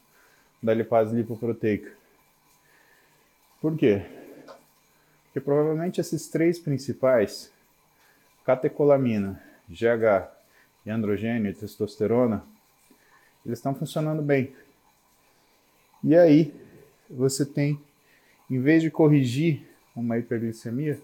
da 0.63 0.73
lipase 0.73 1.17
lipoproteica. 1.17 1.91
Por 3.61 3.77
quê? 3.77 4.22
Porque 5.33 5.41
provavelmente 5.41 5.99
esses 5.99 6.29
três 6.29 6.59
principais, 6.59 7.51
catecolamina, 8.45 9.43
GH 9.67 10.29
e 10.85 10.91
androgênio 10.91 11.51
e 11.51 11.55
testosterona, 11.55 12.45
eles 13.45 13.59
estão 13.59 13.75
funcionando 13.75 14.21
bem. 14.21 14.55
E 16.05 16.15
aí, 16.15 16.55
você 17.09 17.47
tem, 17.47 17.81
em 18.51 18.61
vez 18.61 18.83
de 18.83 18.91
corrigir 18.91 19.67
uma 19.97 20.19
hiperglicemia, 20.19 21.01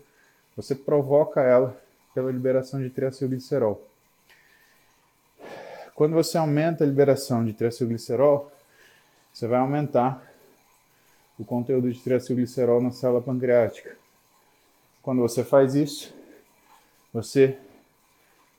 você 0.55 0.75
provoca 0.75 1.41
ela 1.41 1.81
pela 2.13 2.31
liberação 2.31 2.83
de 2.83 2.91
triacilglicerol. 2.91 3.83
Quando 5.95 6.13
você 6.13 6.37
aumenta 6.37 6.85
a 6.85 6.87
liberação 6.87 7.43
de 7.47 7.55
triacilglicerol, 7.55 8.53
você 9.33 9.47
vai 9.47 9.59
aumentar 9.59 10.23
o 11.39 11.47
conteúdo 11.47 11.91
de 11.91 11.99
triacilglicerol 11.99 12.83
na 12.83 12.91
célula 12.91 13.23
pancreática. 13.23 13.97
Quando 15.09 15.23
você 15.23 15.43
faz 15.43 15.75
isso, 15.75 16.15
você 17.15 17.57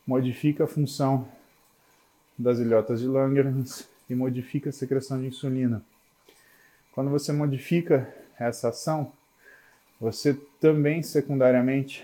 modifica 0.04 0.64
a 0.64 0.68
função 0.68 1.30
das 2.36 2.58
ilhotas 2.58 3.02
de 3.02 3.06
Langerhans 3.06 3.88
e 4.10 4.16
modifica 4.16 4.72
a 4.72 4.74
secreção 4.74 5.22
de 5.22 5.28
insulina. 5.28 5.84
Quando 6.92 7.12
você 7.12 7.32
modifica 7.32 8.12
essa 8.36 8.70
ação, 8.70 9.12
você 10.02 10.34
também 10.60 11.04
secundariamente 11.04 12.04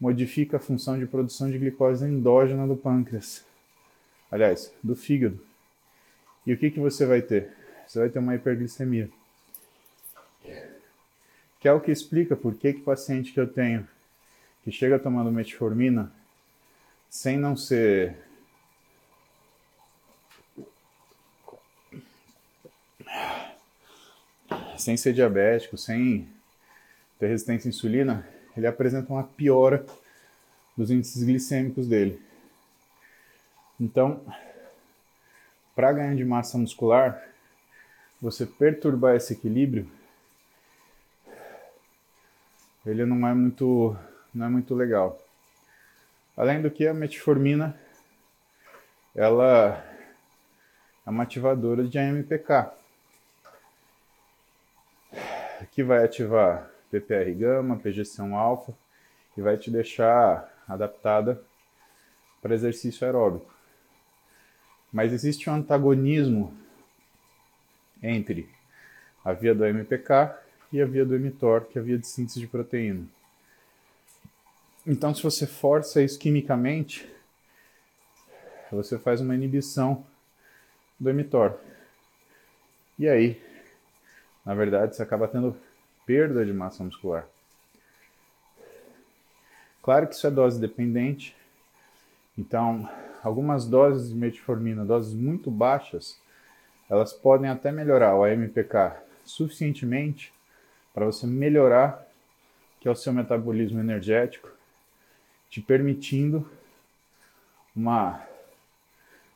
modifica 0.00 0.58
a 0.58 0.60
função 0.60 0.96
de 0.96 1.04
produção 1.04 1.50
de 1.50 1.58
glicose 1.58 2.06
endógena 2.06 2.64
do 2.64 2.76
pâncreas. 2.76 3.44
Aliás, 4.30 4.72
do 4.80 4.94
fígado. 4.94 5.40
E 6.46 6.52
o 6.52 6.56
que, 6.56 6.70
que 6.70 6.78
você 6.78 7.04
vai 7.04 7.20
ter? 7.20 7.50
Você 7.88 7.98
vai 7.98 8.08
ter 8.08 8.20
uma 8.20 8.36
hiperglicemia. 8.36 9.10
Que 11.62 11.68
é 11.68 11.72
o 11.72 11.80
que 11.80 11.92
explica 11.92 12.36
por 12.36 12.54
que, 12.56 12.74
que 12.74 12.80
paciente 12.80 13.32
que 13.32 13.40
eu 13.40 13.46
tenho 13.46 13.88
que 14.64 14.70
chega 14.70 14.98
tomando 14.98 15.30
metformina 15.30 16.12
sem 17.08 17.36
não 17.36 17.56
ser 17.56 18.16
sem 24.76 24.96
ser 24.96 25.12
diabético, 25.12 25.78
sem 25.78 26.28
ter 27.18 27.28
resistência 27.28 27.68
à 27.68 27.70
insulina, 27.70 28.28
ele 28.56 28.66
apresenta 28.66 29.12
uma 29.12 29.22
piora 29.22 29.86
dos 30.76 30.90
índices 30.90 31.22
glicêmicos 31.22 31.86
dele. 31.86 32.20
Então, 33.80 34.20
para 35.76 35.92
ganhar 35.92 36.16
de 36.16 36.24
massa 36.24 36.58
muscular, 36.58 37.22
você 38.20 38.44
perturbar 38.44 39.14
esse 39.14 39.32
equilíbrio, 39.32 39.88
ele 42.84 43.04
não 43.06 43.26
é 43.26 43.34
muito, 43.34 43.96
não 44.34 44.46
é 44.46 44.48
muito 44.48 44.74
legal. 44.74 45.18
Além 46.36 46.60
do 46.60 46.70
que 46.70 46.86
a 46.86 46.94
metformina, 46.94 47.78
ela 49.14 49.84
é 51.06 51.10
uma 51.10 51.22
ativadora 51.22 51.84
de 51.84 51.98
AMPK, 51.98 52.70
que 55.70 55.82
vai 55.82 56.04
ativar 56.04 56.70
PPR 56.90 57.32
gama, 57.34 57.78
PGC1 57.78 58.34
alfa 58.34 58.74
e 59.36 59.40
vai 59.40 59.56
te 59.56 59.70
deixar 59.70 60.52
adaptada 60.68 61.42
para 62.40 62.54
exercício 62.54 63.06
aeróbico. 63.06 63.52
Mas 64.92 65.12
existe 65.12 65.48
um 65.48 65.54
antagonismo 65.54 66.54
entre 68.02 68.50
a 69.24 69.32
via 69.32 69.54
do 69.54 69.64
MPK 69.64 70.41
e 70.72 70.80
a 70.80 70.86
via 70.86 71.04
do 71.04 71.18
mTOR, 71.18 71.66
que 71.66 71.78
é 71.78 71.80
a 71.80 71.84
via 71.84 71.98
de 71.98 72.06
síntese 72.06 72.40
de 72.40 72.46
proteína. 72.46 73.06
Então, 74.86 75.14
se 75.14 75.22
você 75.22 75.46
força 75.46 76.02
isso 76.02 76.18
quimicamente, 76.18 77.08
você 78.70 78.98
faz 78.98 79.20
uma 79.20 79.34
inibição 79.34 80.04
do 80.98 81.12
mTOR. 81.12 81.58
E 82.98 83.08
aí, 83.08 83.40
na 84.44 84.54
verdade, 84.54 84.96
você 84.96 85.02
acaba 85.02 85.28
tendo 85.28 85.56
perda 86.06 86.44
de 86.44 86.52
massa 86.52 86.82
muscular. 86.82 87.28
Claro 89.82 90.06
que 90.06 90.14
isso 90.14 90.26
é 90.26 90.30
dose 90.30 90.60
dependente, 90.60 91.36
então 92.38 92.88
algumas 93.22 93.66
doses 93.66 94.10
de 94.10 94.14
metformina, 94.14 94.84
doses 94.84 95.12
muito 95.12 95.50
baixas, 95.50 96.18
elas 96.88 97.12
podem 97.12 97.50
até 97.50 97.72
melhorar 97.72 98.14
o 98.14 98.24
AMPK 98.24 98.96
suficientemente 99.24 100.32
para 100.92 101.06
você 101.06 101.26
melhorar 101.26 102.06
que 102.80 102.88
é 102.88 102.90
o 102.90 102.96
seu 102.96 103.12
metabolismo 103.12 103.78
energético, 103.78 104.50
te 105.48 105.60
permitindo 105.60 106.50
uma 107.76 108.26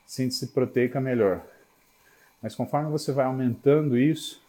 síntese 0.05 0.49
proteica 0.49 1.01
melhor. 1.01 1.47
Mas 2.42 2.57
conforme 2.57 2.90
você 2.90 3.12
vai 3.12 3.25
aumentando 3.25 3.97
isso, 3.97 4.42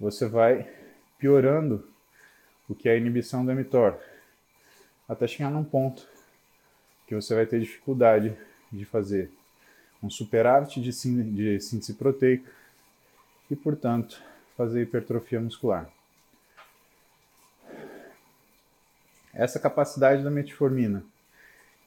você 0.00 0.28
vai 0.28 0.68
piorando 1.16 1.88
o 2.68 2.74
que 2.74 2.88
é 2.88 2.92
a 2.92 2.96
inibição 2.96 3.44
do 3.44 3.54
mTOR, 3.54 3.98
até 5.08 5.28
chegar 5.28 5.50
num 5.50 5.64
ponto 5.64 6.08
que 7.06 7.14
você 7.14 7.34
vai 7.34 7.46
ter 7.46 7.60
dificuldade 7.60 8.36
de 8.72 8.84
fazer 8.84 9.30
um 10.02 10.10
superávit 10.10 10.80
de, 10.80 10.90
de 11.32 11.60
síntese 11.60 11.94
proteica 11.94 12.50
e, 13.50 13.54
portanto, 13.54 14.22
fazer 14.60 14.82
hipertrofia 14.82 15.40
muscular. 15.40 15.88
Essa 19.32 19.58
capacidade 19.58 20.22
da 20.22 20.30
metformina 20.30 21.02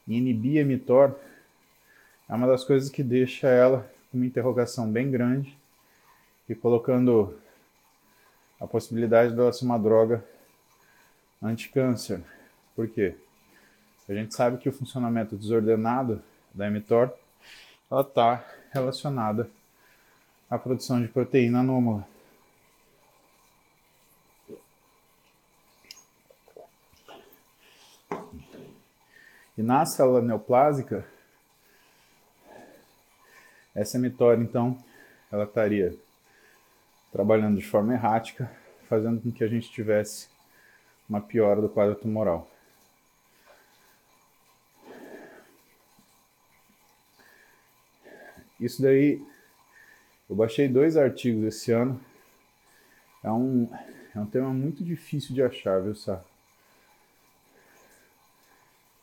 inibir 0.07 0.59
a 0.59 0.67
mTOR 0.67 1.13
é 2.27 2.33
uma 2.33 2.47
das 2.47 2.63
coisas 2.63 2.89
que 2.89 3.03
deixa 3.03 3.47
ela 3.47 3.87
com 4.09 4.17
uma 4.17 4.25
interrogação 4.25 4.91
bem 4.91 5.11
grande 5.11 5.55
e 6.49 6.55
colocando 6.55 7.37
a 8.59 8.65
possibilidade 8.65 9.35
dela 9.35 9.53
ser 9.53 9.65
uma 9.65 9.77
droga 9.77 10.25
anticâncer. 11.43 12.23
Por 12.75 12.87
quê? 12.87 13.13
A 14.09 14.13
gente 14.15 14.33
sabe 14.33 14.57
que 14.57 14.67
o 14.67 14.73
funcionamento 14.73 15.35
desordenado 15.35 16.23
da 16.51 16.71
mTOR 16.71 17.13
está 17.91 18.43
relacionada 18.71 19.47
à 20.49 20.57
produção 20.57 20.99
de 20.99 21.07
proteína 21.07 21.59
anômala. 21.59 22.11
Na 29.63 29.85
célula 29.85 30.21
neoplásica, 30.21 31.05
essa 33.73 33.97
mTOR, 33.97 34.41
então, 34.41 34.77
ela 35.31 35.45
estaria 35.45 35.95
trabalhando 37.13 37.57
de 37.57 37.65
forma 37.65 37.93
errática, 37.93 38.51
fazendo 38.89 39.21
com 39.21 39.31
que 39.31 39.41
a 39.41 39.47
gente 39.47 39.71
tivesse 39.71 40.27
uma 41.07 41.21
piora 41.21 41.61
do 41.61 41.69
quadro 41.69 41.95
tumoral. 41.95 42.45
isso 48.59 48.81
daí, 48.81 49.21
eu 50.29 50.35
baixei 50.35 50.67
dois 50.67 50.97
artigos 50.97 51.43
esse 51.45 51.71
ano. 51.71 51.99
É 53.23 53.31
um, 53.31 53.69
é 54.13 54.19
um 54.19 54.25
tema 54.25 54.49
muito 54.49 54.83
difícil 54.83 55.33
de 55.33 55.41
achar, 55.41 55.81
viu, 55.81 55.95
Sá? 55.95 56.21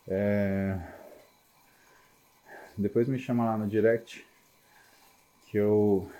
É... 0.08 0.78
Depois 2.76 3.08
me 3.08 3.18
chama 3.18 3.44
lá 3.44 3.58
no 3.58 3.68
direct 3.68 4.26
que 5.46 5.56
eu 5.56 6.10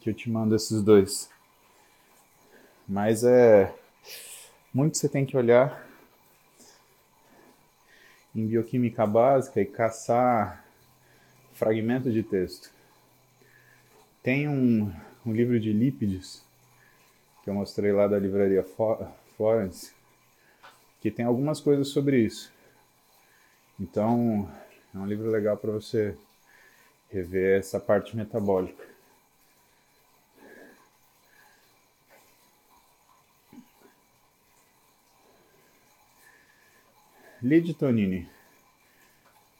que 0.00 0.08
eu 0.08 0.14
te 0.14 0.30
mando 0.30 0.56
esses 0.56 0.82
dois. 0.82 1.30
Mas 2.88 3.22
é 3.22 3.72
muito 4.72 4.96
você 4.96 5.08
tem 5.08 5.26
que 5.26 5.36
olhar 5.36 5.86
em 8.34 8.46
bioquímica 8.46 9.06
básica 9.06 9.60
e 9.60 9.66
caçar 9.66 10.64
fragmentos 11.52 12.12
de 12.12 12.22
texto. 12.22 12.72
Tem 14.22 14.48
um, 14.48 14.92
um 15.24 15.32
livro 15.32 15.60
de 15.60 15.72
lípides 15.72 16.42
que 17.42 17.50
eu 17.50 17.54
mostrei 17.54 17.92
lá 17.92 18.06
da 18.06 18.18
livraria 18.18 18.64
Florence 19.36 19.92
que 21.00 21.10
tem 21.10 21.24
algumas 21.24 21.60
coisas 21.60 21.88
sobre 21.88 22.18
isso. 22.18 22.52
Então, 23.78 24.50
é 24.94 24.98
um 24.98 25.06
livro 25.06 25.30
legal 25.30 25.56
para 25.56 25.72
você 25.72 26.16
rever 27.10 27.58
essa 27.58 27.80
parte 27.80 28.16
metabólica. 28.16 28.84
Lid 37.42 37.72
Tonini. 37.72 38.28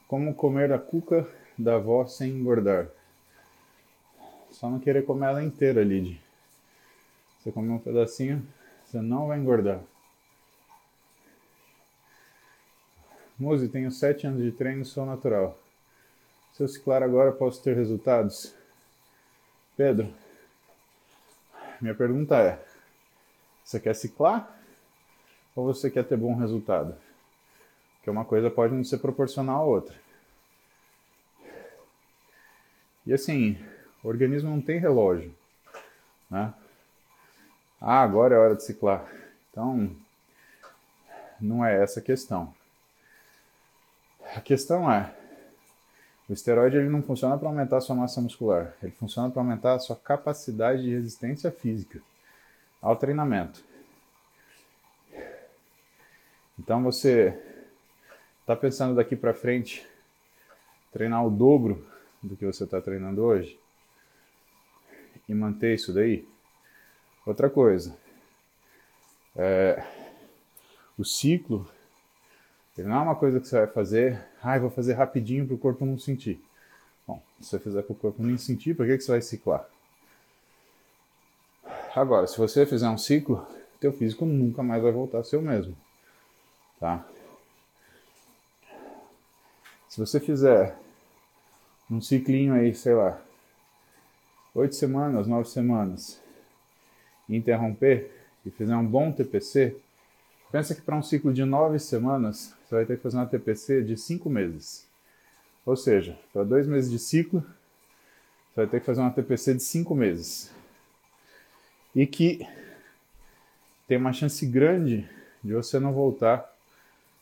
Como 0.07 0.35
comer 0.35 0.71
a 0.71 0.77
cuca 0.77 1.27
da 1.57 1.75
avó 1.75 2.05
sem 2.05 2.29
engordar? 2.29 2.87
Só 4.51 4.69
não 4.69 4.79
querer 4.79 5.03
comer 5.03 5.25
ela 5.27 5.43
inteira, 5.43 5.83
Lid. 5.83 6.21
Você 7.39 7.51
comer 7.51 7.71
um 7.71 7.79
pedacinho, 7.79 8.45
você 8.85 9.01
não 9.01 9.29
vai 9.29 9.39
engordar. 9.39 9.81
Muse, 13.41 13.69
tenho 13.69 13.89
7 13.89 14.27
anos 14.27 14.43
de 14.43 14.51
treino 14.51 14.83
e 14.83 14.85
sou 14.85 15.03
natural. 15.03 15.57
Se 16.53 16.61
eu 16.61 16.67
ciclar 16.67 17.01
agora, 17.01 17.31
posso 17.31 17.59
ter 17.63 17.75
resultados? 17.75 18.53
Pedro, 19.75 20.13
minha 21.81 21.95
pergunta 21.95 22.37
é: 22.37 22.63
você 23.63 23.79
quer 23.79 23.95
ciclar 23.95 24.47
ou 25.55 25.65
você 25.65 25.89
quer 25.89 26.03
ter 26.03 26.17
bom 26.17 26.35
resultado? 26.35 26.95
Porque 27.95 28.11
uma 28.11 28.23
coisa 28.23 28.51
pode 28.51 28.75
não 28.75 28.83
ser 28.83 28.99
proporcional 28.99 29.61
à 29.61 29.65
outra. 29.65 29.99
E 33.07 33.11
assim, 33.11 33.57
o 34.03 34.07
organismo 34.07 34.51
não 34.51 34.61
tem 34.61 34.77
relógio, 34.77 35.33
né? 36.29 36.53
Ah, 37.81 38.03
agora 38.03 38.35
é 38.35 38.37
hora 38.37 38.55
de 38.55 38.63
ciclar. 38.63 39.11
Então, 39.49 39.95
não 41.39 41.65
é 41.65 41.81
essa 41.81 41.99
a 41.99 42.03
questão. 42.03 42.53
A 44.33 44.39
questão 44.39 44.89
é, 44.89 45.13
o 46.29 46.33
esteroide 46.33 46.77
ele 46.77 46.87
não 46.87 47.03
funciona 47.03 47.37
para 47.37 47.49
aumentar 47.49 47.77
a 47.77 47.81
sua 47.81 47.95
massa 47.95 48.21
muscular, 48.21 48.73
ele 48.81 48.93
funciona 48.93 49.29
para 49.29 49.41
aumentar 49.41 49.73
a 49.73 49.79
sua 49.79 49.95
capacidade 49.95 50.83
de 50.83 50.91
resistência 50.91 51.51
física 51.51 52.01
ao 52.81 52.95
treinamento. 52.95 53.61
Então 56.57 56.81
você 56.81 57.37
está 58.39 58.55
pensando 58.55 58.95
daqui 58.95 59.17
para 59.17 59.33
frente 59.33 59.85
treinar 60.93 61.25
o 61.25 61.29
dobro 61.29 61.85
do 62.23 62.37
que 62.37 62.45
você 62.45 62.63
está 62.63 62.79
treinando 62.79 63.21
hoje 63.21 63.59
e 65.27 65.33
manter 65.33 65.73
isso 65.73 65.93
daí? 65.93 66.25
Outra 67.25 67.49
coisa, 67.49 67.97
é, 69.35 69.83
o 70.97 71.03
ciclo 71.03 71.69
não 72.83 72.95
é 72.95 72.99
uma 72.99 73.15
coisa 73.15 73.39
que 73.39 73.47
você 73.47 73.57
vai 73.57 73.67
fazer, 73.67 74.23
ah, 74.41 74.57
vou 74.59 74.69
fazer 74.69 74.93
rapidinho 74.93 75.45
para 75.45 75.55
o 75.55 75.59
corpo 75.59 75.85
não 75.85 75.97
sentir. 75.97 76.41
Bom, 77.07 77.21
se 77.39 77.49
você 77.49 77.59
fizer 77.59 77.81
para 77.81 77.93
o 77.93 77.95
corpo 77.95 78.23
nem 78.23 78.37
sentir, 78.37 78.75
por 78.75 78.85
que, 78.85 78.97
que 78.97 79.03
você 79.03 79.11
vai 79.11 79.21
ciclar? 79.21 79.67
Agora, 81.95 82.27
se 82.27 82.37
você 82.37 82.65
fizer 82.65 82.89
um 82.89 82.97
ciclo, 82.97 83.45
teu 83.79 83.91
físico 83.91 84.25
nunca 84.25 84.63
mais 84.63 84.81
vai 84.81 84.91
voltar 84.91 85.19
a 85.19 85.23
ser 85.23 85.37
o 85.37 85.41
mesmo. 85.41 85.75
Tá? 86.79 87.05
Se 89.89 89.99
você 89.99 90.19
fizer 90.19 90.75
um 91.89 91.99
ciclinho 91.99 92.53
aí, 92.53 92.73
sei 92.73 92.93
lá, 92.93 93.21
oito 94.55 94.75
semanas, 94.75 95.27
nove 95.27 95.49
semanas, 95.49 96.21
interromper 97.27 98.09
e 98.45 98.49
fizer 98.49 98.75
um 98.75 98.85
bom 98.85 99.11
TPC, 99.11 99.75
Pensa 100.51 100.75
que 100.75 100.81
para 100.81 100.97
um 100.97 101.01
ciclo 101.01 101.33
de 101.33 101.45
nove 101.45 101.79
semanas, 101.79 102.53
você 102.65 102.75
vai 102.75 102.85
ter 102.85 102.97
que 102.97 103.03
fazer 103.03 103.15
uma 103.15 103.25
TPC 103.25 103.81
de 103.81 103.95
cinco 103.95 104.29
meses. 104.29 104.85
Ou 105.65 105.77
seja, 105.77 106.19
para 106.33 106.43
dois 106.43 106.67
meses 106.67 106.91
de 106.91 106.99
ciclo, 106.99 107.39
você 108.49 108.61
vai 108.61 108.67
ter 108.67 108.79
que 108.81 108.85
fazer 108.85 108.99
uma 108.99 109.11
TPC 109.11 109.53
de 109.53 109.63
cinco 109.63 109.95
meses. 109.95 110.51
E 111.95 112.05
que 112.05 112.45
tem 113.87 113.97
uma 113.97 114.11
chance 114.11 114.45
grande 114.45 115.09
de 115.41 115.53
você 115.53 115.79
não 115.79 115.93
voltar 115.93 116.53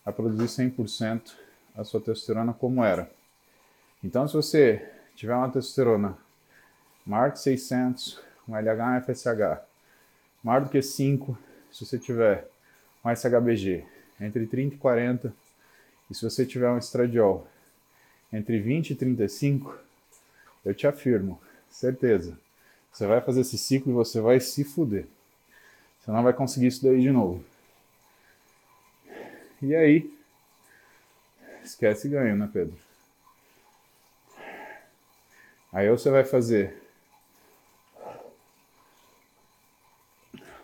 a 0.03 0.11
produzir 0.11 0.63
100% 0.71 1.33
a 1.75 1.83
sua 1.83 2.01
testosterona 2.01 2.51
como 2.51 2.83
era. 2.83 3.11
Então, 4.03 4.27
se 4.27 4.33
você 4.33 4.91
tiver 5.15 5.35
uma 5.35 5.51
testosterona 5.51 6.17
maior 7.05 7.31
que 7.31 7.39
600, 7.39 8.19
um 8.47 8.55
LH, 8.55 8.97
um 8.97 9.01
FSH 9.01 9.61
maior 10.43 10.61
do 10.63 10.69
que 10.69 10.81
5, 10.81 11.37
se 11.71 11.85
você 11.85 11.99
tiver 11.99 12.49
um 13.03 13.09
SHBG 13.09 13.85
entre 14.19 14.45
30 14.45 14.75
e 14.75 14.77
40, 14.77 15.33
e 16.09 16.15
se 16.15 16.23
você 16.23 16.45
tiver 16.45 16.69
um 16.69 16.77
estradiol 16.77 17.47
entre 18.31 18.59
20 18.59 18.91
e 18.91 18.95
35, 18.95 19.77
eu 20.65 20.73
te 20.73 20.85
afirmo, 20.85 21.39
certeza, 21.69 22.37
você 22.91 23.07
vai 23.07 23.21
fazer 23.21 23.41
esse 23.41 23.57
ciclo 23.57 23.91
e 23.91 23.95
você 23.95 24.19
vai 24.19 24.39
se 24.39 24.63
fuder. 24.63 25.05
Você 25.99 26.11
não 26.11 26.23
vai 26.23 26.33
conseguir 26.33 26.67
isso 26.67 26.83
daí 26.83 27.01
de 27.01 27.11
novo. 27.11 27.43
E 29.61 29.75
aí, 29.75 30.13
esquece 31.63 32.09
ganho, 32.09 32.35
né, 32.35 32.49
Pedro? 32.51 32.75
Aí 35.71 35.89
você 35.89 36.09
vai 36.09 36.23
fazer 36.23 36.75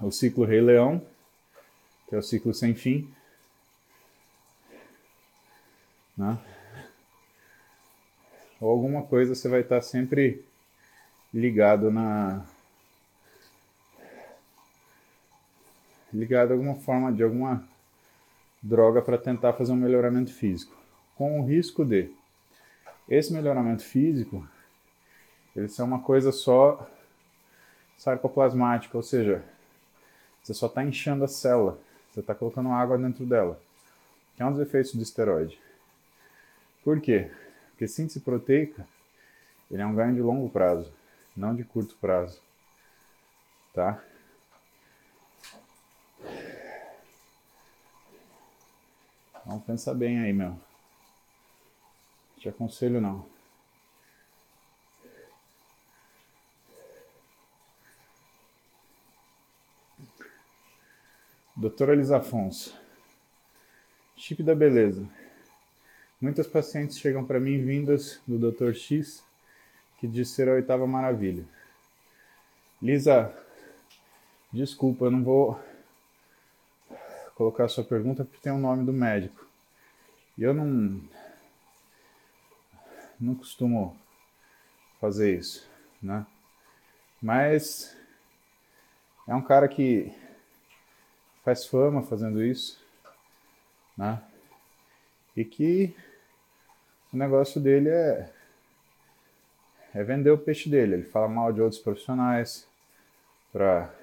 o 0.02 0.12
ciclo 0.12 0.46
Rei 0.46 0.62
Leão, 0.62 1.06
é 2.16 2.18
o 2.20 2.24
ciclo 2.24 2.54
sem 2.54 2.74
fim. 2.74 3.14
Né? 6.18 6.38
Ou 8.60 8.72
alguma 8.72 9.04
coisa 9.04 9.36
você 9.36 9.50
vai 9.50 9.62
estar 9.62 9.82
sempre 9.82 10.44
ligado 11.34 11.92
na. 11.92 12.46
ligado 16.14 16.48
de 16.48 16.54
alguma 16.54 16.76
forma, 16.76 17.12
de 17.12 17.22
alguma 17.22 17.68
droga 18.64 19.02
para 19.02 19.18
tentar 19.18 19.54
fazer 19.54 19.74
um 19.74 19.76
melhoramento 19.76 20.34
físico. 20.34 20.74
Com 21.16 21.42
o 21.42 21.46
risco 21.46 21.84
de 21.84 22.10
esse 23.08 23.32
melhoramento 23.34 23.84
físico 23.84 24.48
ele 25.56 25.68
ser 25.68 25.84
uma 25.84 26.00
coisa 26.00 26.32
só 26.32 26.90
sarcoplasmática, 27.98 28.98
ou 28.98 29.04
seja, 29.04 29.44
você 30.42 30.54
só 30.54 30.68
está 30.68 30.84
inchando 30.84 31.24
a 31.24 31.28
célula. 31.28 31.80
Você 32.16 32.22
está 32.22 32.34
colocando 32.34 32.70
água 32.70 32.98
dentro 32.98 33.26
dela, 33.26 33.60
que 34.38 34.42
é 34.42 34.46
um 34.46 34.52
dos 34.54 34.62
efeitos 34.62 34.96
do 34.96 35.04
esteroide. 35.04 35.60
Por 36.82 37.02
quê? 37.02 37.30
Porque 37.72 37.90
síntese 37.90 38.22
proteica 38.22 38.88
ele 39.70 39.82
é 39.82 39.86
um 39.86 39.94
ganho 39.94 40.16
de 40.16 40.22
longo 40.22 40.50
prazo, 40.50 40.94
não 41.36 41.54
de 41.54 41.66
curto 41.66 41.94
prazo. 41.98 42.40
Tá? 43.74 44.02
Então 49.42 49.60
pensa 49.60 49.94
bem 49.94 50.20
aí, 50.20 50.32
meu. 50.32 50.58
Te 52.38 52.48
aconselho 52.48 53.02
não. 53.02 53.26
Doutora 61.58 61.94
Elisa 61.94 62.18
Afonso. 62.18 62.78
Chip 64.18 64.44
da 64.44 64.54
beleza. 64.54 65.08
Muitas 66.20 66.48
pacientes 66.48 67.00
chegam 67.00 67.24
para 67.24 67.40
mim 67.40 67.64
vindas 67.64 68.22
do 68.28 68.38
Dr. 68.38 68.74
X, 68.74 69.24
que 69.98 70.06
diz 70.06 70.32
ser 70.32 70.50
a 70.50 70.54
oitava 70.54 70.86
maravilha. 70.86 71.46
Lisa, 72.82 73.34
desculpa, 74.52 75.06
eu 75.06 75.12
não 75.12 75.24
vou 75.24 75.58
colocar 77.36 77.64
a 77.64 77.70
sua 77.70 77.86
pergunta 77.86 78.26
porque 78.26 78.42
tem 78.42 78.52
o 78.52 78.60
nome 78.60 78.86
do 78.86 78.92
médico. 78.92 79.48
E 80.38 80.44
eu 80.44 80.54
não. 80.54 81.02
não 83.18 83.34
costumo 83.34 83.98
fazer 85.00 85.40
isso, 85.40 85.66
né? 86.02 86.28
Mas 87.22 87.96
é 89.26 89.34
um 89.34 89.42
cara 89.42 89.70
que 89.70 90.14
faz 91.46 91.68
fama 91.68 92.02
fazendo 92.02 92.44
isso, 92.44 92.84
né? 93.96 94.20
E 95.38 95.46
que 95.46 95.96
o 97.14 97.18
negócio 97.18 97.62
dele 97.62 97.90
é 97.90 98.34
é 99.94 100.04
vender 100.04 100.32
o 100.32 100.38
peixe 100.38 100.68
dele. 100.68 100.96
Ele 100.96 101.04
fala 101.04 101.30
mal 101.30 101.54
de 101.54 101.62
outros 101.62 101.80
profissionais 101.80 102.68
para 103.54 103.94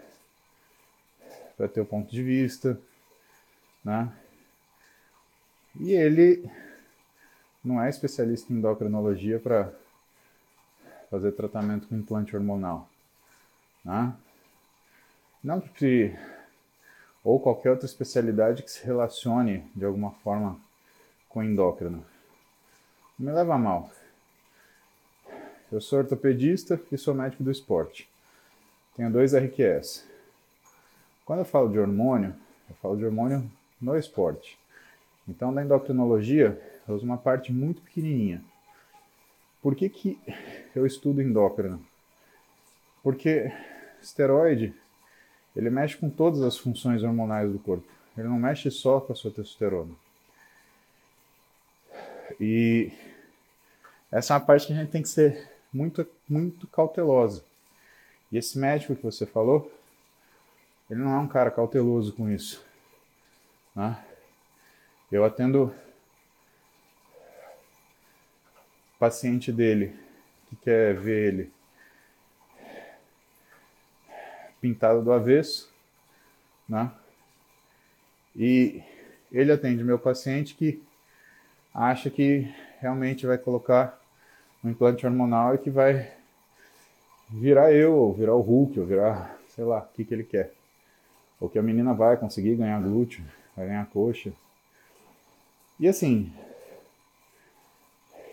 para 1.56 1.68
ter 1.68 1.80
o 1.80 1.86
ponto 1.86 2.10
de 2.10 2.22
vista, 2.22 2.80
né? 3.84 4.10
E 5.80 5.92
ele 5.92 6.48
não 7.64 7.82
é 7.82 7.90
especialista 7.90 8.52
em 8.52 8.56
endocrinologia 8.56 9.38
para 9.38 9.72
fazer 11.10 11.32
tratamento 11.32 11.88
com 11.88 11.96
implante 11.96 12.34
hormonal, 12.36 12.88
né? 13.84 14.14
Não 15.42 15.60
que 15.60 16.16
ou 17.24 17.38
qualquer 17.38 17.70
outra 17.70 17.86
especialidade 17.86 18.62
que 18.62 18.70
se 18.70 18.84
relacione 18.84 19.64
de 19.74 19.84
alguma 19.84 20.10
forma 20.10 20.58
com 21.28 21.42
endócrino. 21.42 22.04
Não 23.18 23.26
me 23.26 23.32
leva 23.32 23.54
a 23.54 23.58
mal. 23.58 23.90
Eu 25.70 25.80
sou 25.80 26.00
ortopedista 26.00 26.80
e 26.90 26.98
sou 26.98 27.14
médico 27.14 27.42
do 27.42 27.50
esporte. 27.50 28.08
Tenho 28.96 29.10
dois 29.10 29.34
RQS. 29.34 30.06
Quando 31.24 31.38
eu 31.38 31.44
falo 31.44 31.70
de 31.70 31.78
hormônio, 31.78 32.34
eu 32.68 32.76
falo 32.76 32.96
de 32.96 33.04
hormônio 33.04 33.50
no 33.80 33.96
esporte. 33.96 34.58
Então, 35.26 35.52
na 35.52 35.62
endocrinologia, 35.62 36.60
eu 36.86 36.94
uso 36.94 37.06
uma 37.06 37.16
parte 37.16 37.52
muito 37.52 37.80
pequenininha. 37.80 38.42
Por 39.62 39.74
que, 39.76 39.88
que 39.88 40.18
eu 40.74 40.84
estudo 40.84 41.22
endócrino? 41.22 41.80
Porque 43.02 43.52
esteroide, 44.00 44.74
ele 45.54 45.70
mexe 45.70 45.96
com 45.96 46.08
todas 46.08 46.42
as 46.42 46.56
funções 46.56 47.02
hormonais 47.02 47.50
do 47.50 47.58
corpo. 47.58 47.84
Ele 48.16 48.28
não 48.28 48.38
mexe 48.38 48.70
só 48.70 49.00
com 49.00 49.12
a 49.12 49.16
sua 49.16 49.30
testosterona. 49.30 49.94
E 52.40 52.90
essa 54.10 54.34
é 54.34 54.36
uma 54.36 54.44
parte 54.44 54.66
que 54.66 54.72
a 54.72 54.76
gente 54.76 54.90
tem 54.90 55.02
que 55.02 55.08
ser 55.08 55.50
muito, 55.72 56.06
muito 56.28 56.66
cautelosa. 56.66 57.44
E 58.30 58.38
esse 58.38 58.58
médico 58.58 58.96
que 58.96 59.02
você 59.02 59.26
falou, 59.26 59.70
ele 60.90 61.00
não 61.00 61.14
é 61.14 61.18
um 61.18 61.28
cara 61.28 61.50
cauteloso 61.50 62.12
com 62.12 62.30
isso. 62.30 62.64
Né? 63.74 64.02
Eu 65.10 65.24
atendo 65.24 65.74
paciente 68.98 69.50
dele 69.50 69.98
que 70.48 70.56
quer 70.56 70.94
ver 70.94 71.28
ele 71.28 71.52
pintado 74.62 75.02
do 75.02 75.12
avesso, 75.12 75.68
né? 76.68 76.90
E 78.34 78.80
ele 79.30 79.50
atende 79.50 79.82
meu 79.82 79.98
paciente 79.98 80.54
que 80.54 80.80
acha 81.74 82.08
que 82.08 82.48
realmente 82.80 83.26
vai 83.26 83.36
colocar 83.36 84.00
um 84.64 84.70
implante 84.70 85.04
hormonal 85.04 85.56
e 85.56 85.58
que 85.58 85.68
vai 85.68 86.12
virar 87.28 87.72
eu, 87.72 87.94
ou 87.94 88.14
virar 88.14 88.34
o 88.34 88.40
Hulk, 88.40 88.78
ou 88.78 88.86
virar, 88.86 89.36
sei 89.48 89.64
lá, 89.64 89.80
o 89.80 89.94
que, 89.94 90.04
que 90.04 90.14
ele 90.14 90.24
quer. 90.24 90.52
Ou 91.40 91.48
que 91.48 91.58
a 91.58 91.62
menina 91.62 91.92
vai 91.92 92.16
conseguir 92.16 92.54
ganhar 92.54 92.80
glúteo, 92.80 93.24
vai 93.56 93.66
ganhar 93.66 93.86
coxa. 93.86 94.32
E 95.80 95.88
assim, 95.88 96.32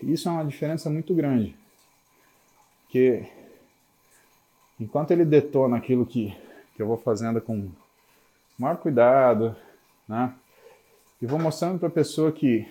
isso 0.00 0.28
é 0.28 0.32
uma 0.32 0.44
diferença 0.44 0.88
muito 0.88 1.12
grande. 1.12 1.56
Porque 2.82 3.26
enquanto 4.80 5.10
ele 5.10 5.24
detona 5.24 5.76
aquilo 5.76 6.06
que, 6.06 6.36
que 6.74 6.82
eu 6.82 6.86
vou 6.86 6.96
fazendo 6.96 7.40
com 7.40 7.70
maior 8.58 8.78
cuidado, 8.78 9.54
né? 10.08 10.34
E 11.20 11.26
vou 11.26 11.38
mostrando 11.38 11.78
para 11.78 11.88
a 11.88 11.92
pessoa 11.92 12.32
que 12.32 12.66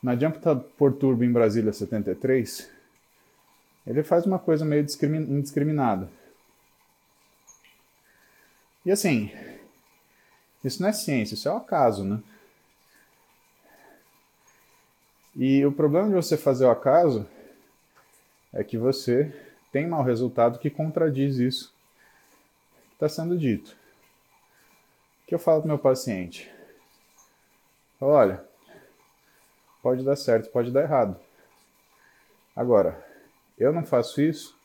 na 0.00 0.14
Jump 0.14 0.38
por 0.76 0.92
Turbo 0.92 1.24
em 1.24 1.32
Brasília 1.32 1.72
73, 1.72 2.70
ele 3.86 4.02
faz 4.02 4.24
uma 4.24 4.38
coisa 4.38 4.64
meio 4.64 4.82
indiscriminada. 4.82 6.08
E 8.84 8.92
assim, 8.92 9.30
isso 10.62 10.80
não 10.80 10.90
é 10.90 10.92
ciência, 10.92 11.34
isso 11.34 11.48
é 11.48 11.52
o 11.52 11.56
acaso, 11.56 12.04
né? 12.04 12.22
E 15.34 15.64
o 15.64 15.72
problema 15.72 16.08
de 16.08 16.14
você 16.14 16.36
fazer 16.36 16.66
o 16.66 16.70
acaso 16.70 17.26
é 18.54 18.64
que 18.64 18.78
você 18.78 19.30
tem 19.70 19.86
mau 19.86 20.02
resultado 20.02 20.58
que 20.58 20.70
contradiz 20.70 21.36
isso 21.36 21.74
que 22.88 22.94
está 22.94 23.08
sendo 23.08 23.36
dito. 23.36 23.76
O 25.22 25.26
que 25.26 25.34
eu 25.34 25.38
falo 25.38 25.60
para 25.60 25.68
meu 25.68 25.78
paciente? 25.78 26.50
olha, 28.00 28.44
Pode 29.84 30.02
dar 30.02 30.16
certo, 30.16 30.48
pode 30.48 30.70
dar 30.70 30.80
errado. 30.80 31.20
Agora, 32.56 33.06
eu 33.58 33.70
não 33.70 33.84
faço 33.84 34.18
isso 34.22 34.56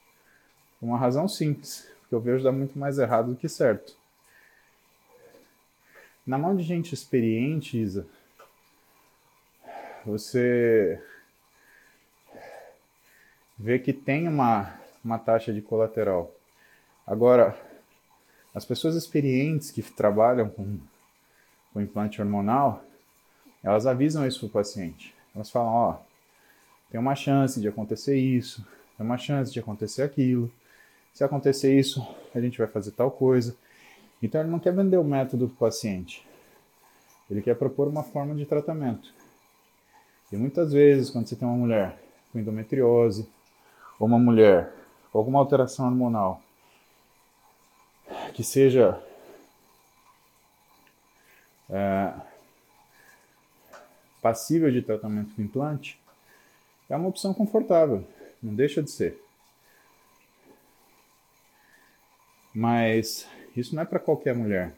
por 0.80 0.86
uma 0.86 0.98
razão 0.98 1.28
simples, 1.28 1.92
porque 2.00 2.16
eu 2.16 2.22
vejo 2.22 2.42
dar 2.42 2.54
muito 2.54 2.80
mais 2.80 2.98
errado 2.98 3.32
do 3.32 3.36
que 3.36 3.50
certo. 3.50 3.98
Na 6.26 6.38
mão 6.38 6.56
de 6.56 6.64
gente 6.64 6.94
experiente, 6.94 7.78
Isa, 7.78 8.08
você 10.06 11.04
vê 13.60 13.78
que 13.78 13.92
tem 13.92 14.28
uma, 14.28 14.74
uma 15.04 15.20
taxa 15.20 15.52
de 15.52 15.62
colateral. 15.62 16.34
Agora, 17.06 17.60
as 18.56 18.64
pessoas 18.64 18.96
experientes 18.96 19.70
que 19.70 19.82
trabalham 19.82 20.50
com, 20.50 20.80
com 21.74 21.82
implante 21.82 22.22
hormonal, 22.22 22.84
elas 23.62 23.86
avisam 23.86 24.26
isso 24.26 24.40
para 24.40 24.48
o 24.48 24.52
paciente. 24.52 25.14
Elas 25.36 25.52
falam, 25.52 25.74
ó, 25.74 25.98
tem 26.90 27.00
uma 27.00 27.16
chance 27.16 27.60
de 27.60 27.68
acontecer 27.68 28.18
isso, 28.18 28.66
tem 28.98 29.06
uma 29.06 29.18
chance 29.18 29.52
de 29.52 29.60
acontecer 29.60 30.04
aquilo. 30.04 30.50
Se 31.14 31.24
acontecer 31.24 31.78
isso, 31.78 32.08
a 32.34 32.40
gente 32.40 32.58
vai 32.58 32.68
fazer 32.68 32.92
tal 32.92 33.12
coisa. 33.12 33.56
Então 34.24 34.40
ele 34.40 34.50
não 34.50 34.60
quer 34.60 34.74
vender 34.74 34.98
o 34.98 35.04
método 35.04 35.48
para 35.48 35.56
o 35.56 35.70
paciente. 35.70 36.26
Ele 37.30 37.42
quer 37.42 37.56
propor 37.56 37.88
uma 37.88 38.04
forma 38.04 38.34
de 38.34 38.46
tratamento. 38.46 39.14
E 40.32 40.38
muitas 40.38 40.72
vezes, 40.72 41.10
quando 41.10 41.28
você 41.28 41.36
tem 41.36 41.48
uma 41.48 41.58
mulher 41.58 41.98
com 42.32 42.40
endometriose, 42.40 43.28
ou 44.00 44.08
uma 44.08 44.18
mulher 44.18 44.74
com 45.12 45.20
alguma 45.20 45.40
alteração 45.40 45.86
hormonal, 45.86 46.42
que 48.34 48.44
seja 48.44 49.04
é, 51.70 52.14
passível 54.22 54.72
de 54.72 54.82
tratamento 54.82 55.36
com 55.36 55.42
implante, 55.42 56.00
é 56.90 56.96
uma 56.96 57.10
opção 57.10 57.34
confortável, 57.34 58.08
não 58.42 58.56
deixa 58.56 58.82
de 58.82 58.90
ser. 58.90 59.22
Mas 62.54 63.28
isso 63.56 63.76
não 63.76 63.84
é 63.84 63.86
para 63.86 64.00
qualquer 64.00 64.34
mulher. 64.34 64.74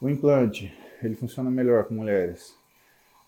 O 0.00 0.08
implante, 0.08 0.76
ele 1.02 1.14
funciona 1.14 1.50
melhor 1.50 1.84
com 1.84 1.94
mulheres 1.94 2.56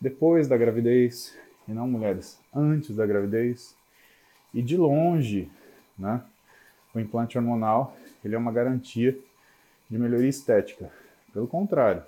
depois 0.01 0.47
da 0.47 0.57
gravidez 0.57 1.37
e 1.67 1.73
não 1.73 1.89
mulheres 1.89 2.39
antes 2.55 2.95
da 2.95 3.07
gravidez. 3.07 3.78
E 4.53 4.63
de 4.63 4.77
longe, 4.77 5.51
né, 5.99 6.23
o 6.95 7.01
implante 7.01 7.37
hormonal, 7.37 7.97
ele 8.25 8.35
é 8.35 8.39
uma 8.39 8.53
garantia 8.53 9.17
de 9.89 9.99
melhoria 9.99 10.29
estética. 10.29 10.91
Pelo 11.33 11.47
contrário, 11.47 12.03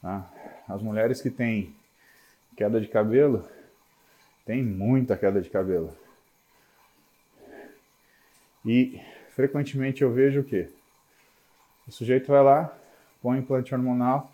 tá? 0.00 0.28
As 0.68 0.82
mulheres 0.82 1.20
que 1.20 1.30
têm 1.30 1.74
queda 2.56 2.80
de 2.80 2.88
cabelo, 2.88 3.48
têm 4.44 4.62
muita 4.62 5.16
queda 5.16 5.40
de 5.40 5.48
cabelo. 5.48 5.96
E 8.64 9.00
frequentemente 9.30 10.02
eu 10.02 10.12
vejo 10.12 10.40
o 10.40 10.44
quê? 10.44 10.68
O 11.86 11.90
sujeito 11.90 12.28
vai 12.28 12.42
lá, 12.42 12.76
põe 13.20 13.38
implante 13.38 13.74
hormonal, 13.74 14.32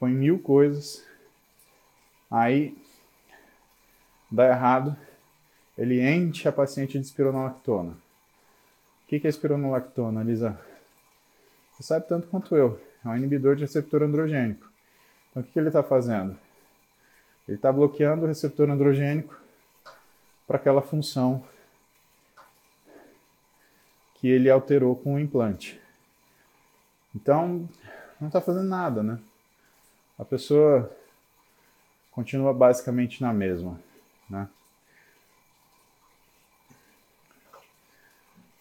põe 0.00 0.12
mil 0.12 0.38
coisas, 0.38 1.06
aí 2.30 2.76
dá 4.30 4.48
errado, 4.48 4.96
ele 5.76 6.00
enche 6.00 6.48
a 6.48 6.52
paciente 6.52 6.98
de 6.98 7.04
espironolactona. 7.04 7.92
O 7.92 9.06
que 9.06 9.26
é 9.26 9.28
espironolactona, 9.28 10.22
Lisa? 10.22 10.58
Você 11.72 11.82
sabe 11.82 12.08
tanto 12.08 12.26
quanto 12.28 12.56
eu. 12.56 12.80
É 13.04 13.08
um 13.08 13.16
inibidor 13.16 13.54
de 13.54 13.62
receptor 13.62 14.02
androgênico. 14.02 14.68
Então, 15.30 15.42
o 15.42 15.46
que 15.46 15.58
ele 15.58 15.68
está 15.68 15.82
fazendo? 15.82 16.36
Ele 17.46 17.56
está 17.56 17.70
bloqueando 17.70 18.24
o 18.24 18.28
receptor 18.28 18.68
androgênico 18.70 19.38
para 20.46 20.56
aquela 20.56 20.82
função 20.82 21.44
que 24.14 24.28
ele 24.28 24.50
alterou 24.50 24.96
com 24.96 25.14
o 25.14 25.20
implante. 25.20 25.80
Então, 27.14 27.68
não 28.20 28.28
está 28.28 28.40
fazendo 28.40 28.68
nada, 28.68 29.02
né? 29.02 29.18
A 30.18 30.24
pessoa 30.24 30.90
continua 32.10 32.52
basicamente 32.54 33.20
na 33.22 33.32
mesma. 33.32 33.78
Né? 34.28 34.48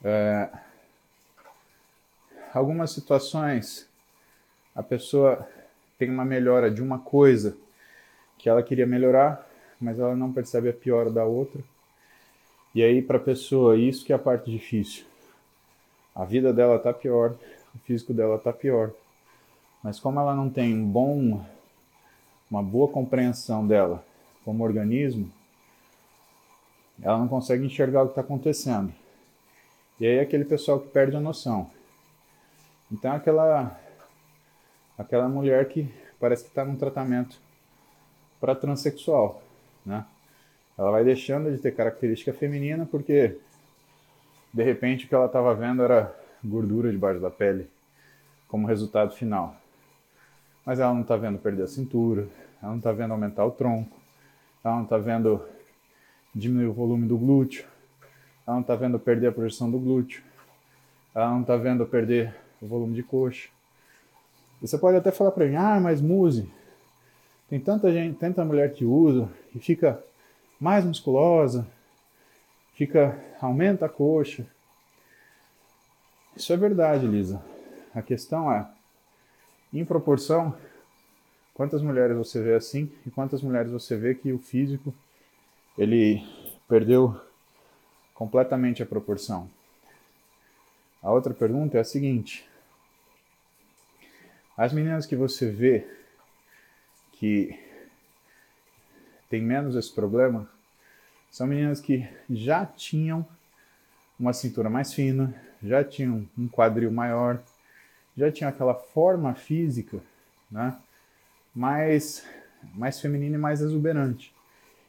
É, 0.08 0.50
algumas 2.54 2.92
situações 2.92 3.90
a 4.76 4.84
pessoa 4.84 5.50
tem 5.98 6.12
uma 6.12 6.24
melhora 6.24 6.70
de 6.70 6.80
uma 6.80 7.00
coisa 7.00 7.58
que 8.38 8.48
ela 8.48 8.62
queria 8.62 8.86
melhorar, 8.86 9.50
mas 9.82 9.98
ela 9.98 10.16
não 10.16 10.32
percebe 10.32 10.70
a 10.70 10.74
pior 10.74 11.10
da 11.10 11.26
outra. 11.26 11.60
E 12.76 12.84
aí, 12.84 13.02
para 13.02 13.18
a 13.18 13.22
pessoa, 13.22 13.76
isso 13.78 14.06
que 14.06 14.14
é 14.14 14.16
a 14.16 14.20
parte 14.20 14.52
difícil. 14.52 15.06
A 16.14 16.24
vida 16.24 16.54
dela 16.54 16.78
tá 16.78 16.94
pior, 16.94 17.36
o 17.74 17.80
físico 17.80 18.14
dela 18.14 18.38
tá 18.38 18.54
pior. 18.54 18.92
Mas 19.82 20.00
como 20.00 20.20
ela 20.20 20.36
não 20.36 20.52
tem 20.52 20.76
um 20.76 20.86
bom, 20.86 21.44
uma 22.52 22.62
boa 22.62 22.90
compreensão 22.90 23.66
dela 23.66 24.06
como 24.44 24.64
organismo, 24.64 25.32
ela 27.02 27.18
não 27.18 27.28
consegue 27.28 27.66
enxergar 27.66 28.04
o 28.04 28.06
que 28.06 28.12
está 28.12 28.22
acontecendo. 28.22 28.94
E 30.00 30.06
aí 30.06 30.18
é 30.18 30.22
aquele 30.22 30.44
pessoal 30.44 30.80
que 30.80 30.90
perde 30.90 31.16
a 31.16 31.22
noção. 31.22 31.70
Então 32.92 33.14
aquela 33.14 33.80
aquela 34.98 35.28
mulher 35.28 35.68
que 35.68 35.94
parece 36.20 36.44
que 36.44 36.50
está 36.50 36.64
num 36.66 36.76
tratamento 36.76 37.38
para 38.40 38.56
transexual, 38.56 39.42
né? 39.86 40.06
Ela 40.78 40.92
vai 40.92 41.04
deixando 41.04 41.52
de 41.52 41.58
ter 41.58 41.74
característica 41.74 42.34
feminina 42.34 42.86
porque 42.86 43.38
de 44.54 44.64
repente 44.64 45.06
o 45.06 45.08
que 45.08 45.16
ela 45.16 45.28
estava 45.28 45.54
vendo 45.56 45.82
era 45.82 46.14
gordura 46.44 46.92
debaixo 46.92 47.22
da 47.22 47.32
pele 47.32 47.70
como 48.48 48.68
resultado 48.68 49.14
final. 49.14 49.56
Mas 50.66 50.80
ela 50.80 50.94
não 50.94 51.02
está 51.02 51.16
vendo 51.16 51.38
perder 51.38 51.64
a 51.64 51.68
cintura, 51.68 52.28
ela 52.62 52.72
não 52.72 52.78
está 52.78 52.92
vendo 52.92 53.12
aumentar 53.12 53.46
o 53.46 53.52
tronco, 53.52 53.98
ela 54.64 54.76
não 54.76 54.84
está 54.84 54.98
vendo 54.98 55.42
diminuir 56.34 56.68
o 56.68 56.74
volume 56.74 57.08
do 57.08 57.18
glúteo, 57.18 57.66
ela 58.46 58.56
não 58.56 58.62
está 58.62 58.76
vendo 58.76 59.00
perder 59.00 59.28
a 59.28 59.32
projeção 59.32 59.70
do 59.70 59.80
glúteo, 59.80 60.24
ela 61.14 61.30
não 61.30 61.42
está 61.42 61.56
vendo 61.58 61.86
perder 61.86 62.36
o 62.62 62.68
volume 62.68 62.96
de 62.96 63.04
coxa. 63.04 63.50
E 64.62 64.68
você 64.68 64.78
pode 64.78 64.98
até 64.98 65.12
falar 65.12 65.32
para 65.32 65.46
mim, 65.46 65.56
ah, 65.56 65.80
mas 65.80 66.02
Muse, 66.02 66.50
tem 67.50 67.60
tanta 67.60 67.92
gente, 67.92 68.18
tanta 68.18 68.44
mulher 68.44 68.74
que 68.74 68.86
usa 68.86 69.30
e 69.54 69.60
fica 69.60 70.02
mais 70.60 70.86
musculosa, 70.86 71.68
fica 72.74 73.20
aumenta 73.42 73.86
a 73.86 73.90
coxa. 73.90 74.46
Isso 76.36 76.52
é 76.52 76.58
verdade, 76.58 77.08
Lisa. 77.08 77.42
A 77.94 78.02
questão 78.02 78.52
é, 78.52 78.68
em 79.74 79.86
proporção, 79.86 80.56
quantas 81.54 81.82
mulheres 81.82 82.18
você 82.18 82.42
vê 82.42 82.56
assim 82.56 82.92
e 83.06 83.12
quantas 83.12 83.42
mulheres 83.42 83.72
você 83.72 83.96
vê 83.96 84.14
que 84.16 84.32
o 84.32 84.40
físico 84.40 84.94
ele 85.78 86.22
perdeu 86.68 87.20
completamente 88.16 88.82
a 88.82 88.86
proporção. 88.86 89.48
A 91.04 91.12
outra 91.12 91.36
pergunta 91.36 91.78
é 91.78 91.82
a 91.82 91.84
seguinte: 91.84 92.50
as 94.58 94.74
meninas 94.74 95.06
que 95.06 95.16
você 95.16 95.52
vê 95.52 95.88
que 97.12 97.60
tem 99.30 99.42
menos 99.42 99.76
esse 99.76 99.94
problema 99.94 100.50
são 101.30 101.46
meninas 101.46 101.80
que 101.80 102.08
já 102.30 102.66
tinham 102.66 103.28
uma 104.20 104.34
cintura 104.34 104.70
mais 104.70 104.94
fina, 104.94 105.36
já 105.62 105.84
tinham 105.84 106.28
um 106.38 106.48
quadril 106.48 106.92
maior, 106.92 107.42
já 108.18 108.32
tinham 108.32 108.50
aquela 108.50 108.74
forma 108.74 109.36
física, 109.36 110.00
né, 110.50 110.76
mais 111.54 112.26
mais 112.74 113.00
feminina 113.00 113.36
e 113.36 113.40
mais 113.40 113.62
exuberante. 113.62 114.34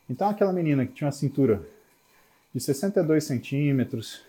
Então 0.08 0.30
aquela 0.30 0.52
menina 0.52 0.86
que 0.86 0.94
tinha 0.94 1.06
uma 1.06 1.12
cintura 1.12 1.62
de 2.56 2.62
62 2.62 3.22
centímetros, 3.22 4.22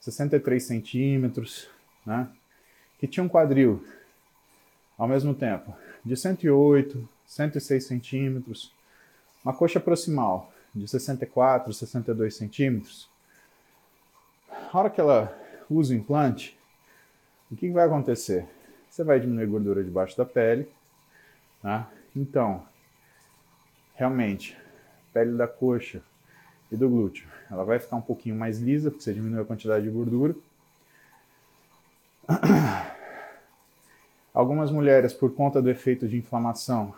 63 0.00 0.64
centímetros, 0.64 1.68
né, 2.06 2.26
que 2.98 3.06
tinha 3.06 3.22
um 3.22 3.28
quadril 3.28 3.86
ao 4.96 5.06
mesmo 5.06 5.34
tempo 5.34 5.76
de 6.02 6.16
108, 6.16 7.06
106 7.26 7.84
centímetros, 7.84 8.72
uma 9.44 9.52
coxa 9.52 9.78
proximal 9.78 10.50
de 10.74 10.88
64, 10.88 11.74
62 11.74 12.34
centímetros. 12.34 13.06
A 14.72 14.78
hora 14.78 14.88
que 14.88 14.98
ela 14.98 15.38
usa 15.68 15.92
o 15.92 15.96
implante, 15.98 16.58
o 17.50 17.56
que 17.56 17.70
vai 17.70 17.84
acontecer? 17.84 18.46
Você 18.88 19.04
vai 19.04 19.20
diminuir 19.20 19.44
a 19.44 19.50
gordura 19.50 19.84
debaixo 19.84 20.16
da 20.16 20.24
pele, 20.24 20.66
né? 21.62 21.86
Então, 22.16 22.66
realmente, 23.94 24.56
pele 25.12 25.36
da 25.36 25.46
coxa 25.46 26.02
e 26.72 26.76
do 26.76 26.88
glúteo, 26.88 27.28
ela 27.50 27.64
vai 27.64 27.78
ficar 27.78 27.96
um 27.96 28.00
pouquinho 28.00 28.34
mais 28.34 28.58
lisa, 28.58 28.90
porque 28.90 29.04
você 29.04 29.12
diminui 29.12 29.42
a 29.42 29.44
quantidade 29.44 29.84
de 29.84 29.90
gordura. 29.90 30.34
Algumas 34.32 34.70
mulheres, 34.70 35.12
por 35.12 35.34
conta 35.34 35.60
do 35.60 35.68
efeito 35.68 36.08
de 36.08 36.16
inflamação 36.16 36.94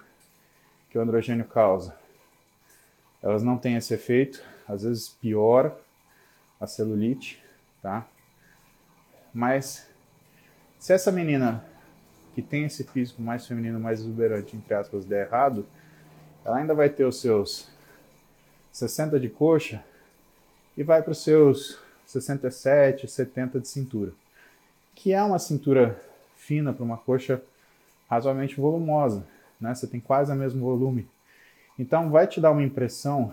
que 0.88 0.96
o 0.96 1.00
androgênio 1.00 1.44
causa, 1.44 1.98
elas 3.20 3.42
não 3.42 3.58
têm 3.58 3.74
esse 3.74 3.92
efeito, 3.92 4.40
às 4.68 4.84
vezes 4.84 5.08
piora 5.08 5.76
a 6.60 6.66
celulite, 6.68 7.42
tá? 7.82 8.06
Mas 9.32 9.90
se 10.78 10.92
essa 10.92 11.10
menina 11.10 11.64
que 12.32 12.42
tem 12.42 12.64
esse 12.64 12.84
físico 12.84 13.20
mais 13.20 13.44
feminino, 13.44 13.80
mais 13.80 13.98
exuberante, 14.00 14.56
entre 14.56 14.72
aspas, 14.74 15.04
der 15.04 15.26
errado, 15.26 15.66
ela 16.44 16.58
ainda 16.58 16.74
vai 16.74 16.88
ter 16.88 17.04
os 17.04 17.20
seus 17.20 17.73
60 18.74 19.20
de 19.20 19.28
coxa 19.28 19.84
e 20.76 20.82
vai 20.82 21.00
para 21.00 21.12
os 21.12 21.22
seus 21.22 21.78
67, 22.04 23.06
70 23.06 23.60
de 23.60 23.68
cintura, 23.68 24.12
que 24.96 25.12
é 25.12 25.22
uma 25.22 25.38
cintura 25.38 26.02
fina 26.36 26.72
para 26.72 26.82
uma 26.84 26.98
coxa 26.98 27.40
razoavelmente 28.10 28.56
volumosa, 28.56 29.24
né? 29.60 29.72
Você 29.72 29.86
tem 29.86 30.00
quase 30.00 30.32
o 30.32 30.34
mesmo 30.34 30.60
volume. 30.60 31.08
Então 31.78 32.10
vai 32.10 32.26
te 32.26 32.40
dar 32.40 32.50
uma 32.50 32.64
impressão 32.64 33.32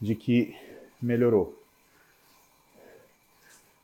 de 0.00 0.16
que 0.16 0.56
melhorou. 1.00 1.56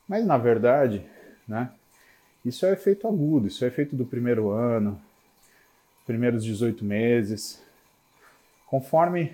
Mas 0.08 0.26
na 0.26 0.36
verdade, 0.36 1.06
né? 1.46 1.70
Isso 2.44 2.66
é 2.66 2.72
efeito 2.72 3.06
agudo, 3.06 3.46
isso 3.46 3.64
é 3.64 3.68
efeito 3.68 3.94
do 3.94 4.04
primeiro 4.04 4.50
ano, 4.50 5.00
primeiros 6.04 6.42
18 6.42 6.84
meses. 6.84 7.62
Conforme 8.66 9.32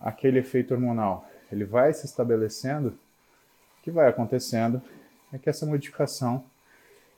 aquele 0.00 0.38
efeito 0.38 0.72
hormonal 0.74 1.28
ele 1.50 1.64
vai 1.64 1.92
se 1.92 2.06
estabelecendo, 2.06 2.88
o 2.88 3.82
que 3.82 3.90
vai 3.90 4.08
acontecendo 4.08 4.80
é 5.32 5.38
que 5.38 5.50
essa 5.50 5.66
modificação 5.66 6.44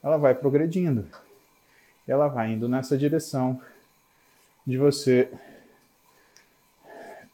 ela 0.02 0.16
vai 0.16 0.34
progredindo. 0.34 1.06
Ela 2.08 2.28
vai 2.28 2.52
indo 2.52 2.68
nessa 2.68 2.96
direção 2.96 3.62
de 4.66 4.78
você 4.78 5.30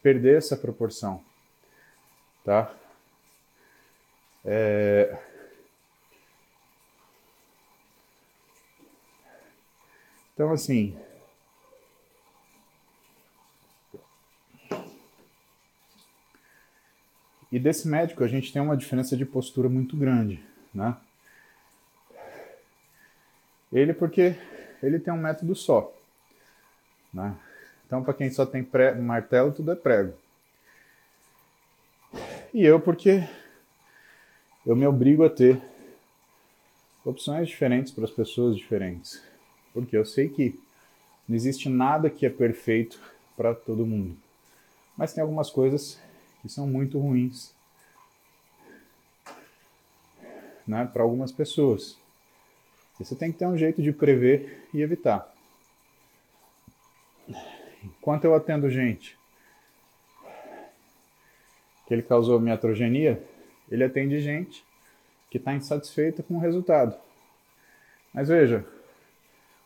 perder 0.02 0.38
essa 0.38 0.56
proporção, 0.56 1.22
tá? 2.44 2.74
É... 4.44 5.16
Então, 10.34 10.52
assim, 10.52 10.96
e 17.50 17.58
desse 17.58 17.88
médico 17.88 18.22
a 18.22 18.28
gente 18.28 18.52
tem 18.52 18.60
uma 18.60 18.76
diferença 18.76 19.16
de 19.16 19.24
postura 19.24 19.68
muito 19.68 19.96
grande, 19.96 20.42
né? 20.74 20.96
Ele 23.72 23.92
porque 23.92 24.34
ele 24.82 24.98
tem 24.98 25.12
um 25.12 25.18
método 25.18 25.54
só. 25.54 25.92
Né? 27.12 27.34
Então, 27.86 28.02
para 28.02 28.14
quem 28.14 28.30
só 28.30 28.44
tem 28.44 28.62
pré, 28.62 28.94
martelo, 28.94 29.52
tudo 29.52 29.72
é 29.72 29.74
prego. 29.74 30.14
E 32.52 32.64
eu 32.64 32.80
porque 32.80 33.26
eu 34.64 34.74
me 34.74 34.86
obrigo 34.86 35.24
a 35.24 35.30
ter 35.30 35.60
opções 37.04 37.48
diferentes 37.48 37.92
para 37.92 38.04
as 38.04 38.10
pessoas 38.10 38.56
diferentes. 38.56 39.22
Porque 39.72 39.96
eu 39.96 40.04
sei 40.04 40.28
que 40.28 40.58
não 41.28 41.36
existe 41.36 41.68
nada 41.68 42.10
que 42.10 42.26
é 42.26 42.30
perfeito 42.30 43.00
para 43.36 43.54
todo 43.54 43.86
mundo. 43.86 44.16
Mas 44.96 45.12
tem 45.12 45.22
algumas 45.22 45.50
coisas 45.50 45.98
que 46.40 46.48
são 46.48 46.66
muito 46.66 46.98
ruins 46.98 47.54
né, 50.66 50.88
para 50.92 51.02
algumas 51.02 51.32
pessoas. 51.32 51.96
Você 52.98 53.14
tem 53.14 53.32
que 53.32 53.38
ter 53.38 53.46
um 53.46 53.56
jeito 53.56 53.82
de 53.82 53.92
prever 53.92 54.68
e 54.74 54.82
evitar. 54.82 55.32
Enquanto 57.82 58.24
eu 58.24 58.34
atendo 58.34 58.70
gente 58.70 59.16
que 61.86 61.94
ele 61.94 62.02
causou 62.02 62.38
miatrogenia, 62.38 63.22
ele 63.70 63.84
atende 63.84 64.20
gente 64.20 64.64
que 65.30 65.38
está 65.38 65.54
insatisfeita 65.54 66.22
com 66.22 66.34
o 66.34 66.40
resultado. 66.40 66.96
Mas 68.12 68.28
veja, 68.28 68.66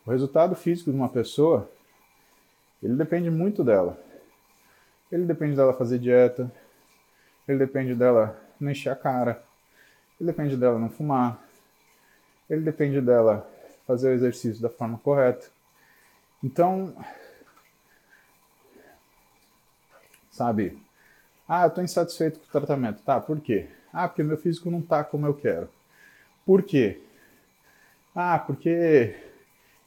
o 0.05 0.11
resultado 0.11 0.55
físico 0.55 0.91
de 0.91 0.97
uma 0.97 1.09
pessoa, 1.09 1.69
Ele 2.81 2.95
depende 2.95 3.29
muito 3.29 3.63
dela. 3.63 3.97
Ele 5.11 5.23
depende 5.23 5.55
dela 5.55 5.73
fazer 5.73 5.97
dieta. 5.97 6.51
Ele 7.47 7.57
depende 7.57 7.95
dela 7.95 8.39
não 8.59 8.71
encher 8.71 8.89
a 8.89 8.95
cara. 8.95 9.43
Ele 10.19 10.31
depende 10.31 10.55
dela 10.55 10.79
não 10.79 10.89
fumar. 10.89 11.41
Ele 12.49 12.61
depende 12.61 13.01
dela 13.01 13.49
fazer 13.85 14.09
o 14.09 14.13
exercício 14.13 14.61
da 14.61 14.69
forma 14.69 14.97
correta. 14.97 15.47
Então, 16.43 16.95
sabe? 20.31 20.81
Ah, 21.47 21.63
eu 21.63 21.67
estou 21.67 21.83
insatisfeito 21.83 22.39
com 22.39 22.45
o 22.45 22.51
tratamento. 22.51 23.01
Tá, 23.03 23.19
por 23.19 23.39
quê? 23.39 23.67
Ah, 23.91 24.07
porque 24.07 24.23
meu 24.23 24.37
físico 24.37 24.71
não 24.71 24.79
está 24.79 25.03
como 25.03 25.25
eu 25.25 25.33
quero. 25.33 25.69
Por 26.45 26.63
quê? 26.63 27.01
Ah, 28.15 28.39
porque 28.39 29.15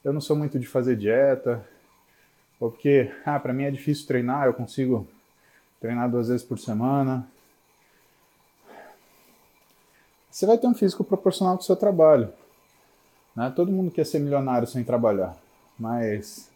eu 0.04 0.12
não 0.12 0.20
sou 0.20 0.36
muito 0.36 0.58
de 0.58 0.66
fazer 0.66 0.96
dieta. 0.96 1.66
Ou 2.60 2.70
porque, 2.70 3.12
ah, 3.24 3.38
para 3.38 3.52
mim 3.52 3.64
é 3.64 3.70
difícil 3.70 4.06
treinar, 4.06 4.46
eu 4.46 4.54
consigo 4.54 5.06
treinar 5.80 6.10
duas 6.10 6.28
vezes 6.28 6.46
por 6.46 6.58
semana. 6.58 7.26
Você 10.36 10.44
vai 10.44 10.58
ter 10.58 10.66
um 10.66 10.74
físico 10.74 11.02
proporcional 11.02 11.56
com 11.56 11.62
o 11.62 11.64
seu 11.64 11.74
trabalho. 11.74 12.30
Né? 13.34 13.50
Todo 13.56 13.72
mundo 13.72 13.90
quer 13.90 14.04
ser 14.04 14.18
milionário 14.18 14.68
sem 14.68 14.84
trabalhar, 14.84 15.34
mas 15.78 16.50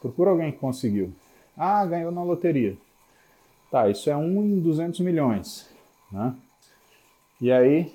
procura 0.00 0.30
alguém 0.30 0.52
que 0.52 0.58
conseguiu. 0.58 1.12
Ah, 1.56 1.84
ganhou 1.84 2.12
na 2.12 2.22
loteria. 2.22 2.78
Tá, 3.72 3.88
isso 3.88 4.08
é 4.08 4.16
um 4.16 4.44
em 4.44 4.60
200 4.60 5.00
milhões. 5.00 5.68
Né? 6.12 6.32
E 7.40 7.50
aí, 7.50 7.92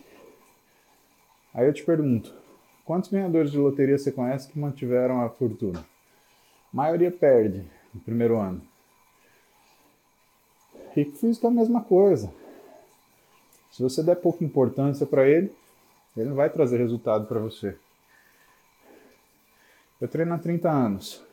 aí 1.54 1.66
eu 1.66 1.74
te 1.74 1.86
pergunto, 1.86 2.36
quantos 2.84 3.10
ganhadores 3.10 3.52
de 3.52 3.58
loteria 3.58 3.98
você 3.98 4.12
conhece 4.12 4.50
que 4.50 4.60
mantiveram 4.60 5.22
a 5.22 5.30
fortuna? 5.30 5.80
A 5.80 6.76
maioria 6.76 7.12
perde 7.12 7.66
no 7.94 8.02
primeiro 8.02 8.38
ano. 8.38 8.62
Rico 10.94 11.16
físico 11.16 11.48
é 11.48 11.50
a 11.50 11.54
mesma 11.54 11.80
coisa. 11.80 12.30
Se 13.78 13.84
você 13.84 14.02
der 14.02 14.16
pouca 14.16 14.44
importância 14.44 15.06
para 15.06 15.30
ele, 15.30 15.56
ele 16.16 16.30
não 16.30 16.36
vai 16.36 16.50
trazer 16.50 16.80
resultado 16.80 17.28
para 17.28 17.38
você. 17.38 17.78
Eu 20.02 20.08
treino 20.08 20.34
há 20.34 20.40
30 20.40 20.68
anos. 20.68 21.24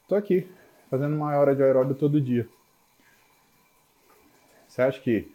Estou 0.00 0.16
aqui, 0.16 0.50
fazendo 0.88 1.14
uma 1.14 1.36
hora 1.36 1.54
de 1.54 1.62
aeróbio 1.62 1.94
todo 1.94 2.18
dia. 2.18 2.48
Você 4.66 4.80
acha 4.80 4.98
que 4.98 5.30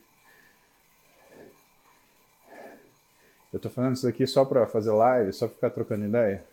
eu 3.54 3.58
estou 3.58 3.70
fazendo 3.70 3.94
isso 3.94 4.08
aqui 4.08 4.26
só 4.26 4.44
para 4.44 4.66
fazer 4.66 4.90
live, 4.90 5.32
só 5.32 5.46
para 5.46 5.54
ficar 5.54 5.70
trocando 5.70 6.06
ideia? 6.06 6.44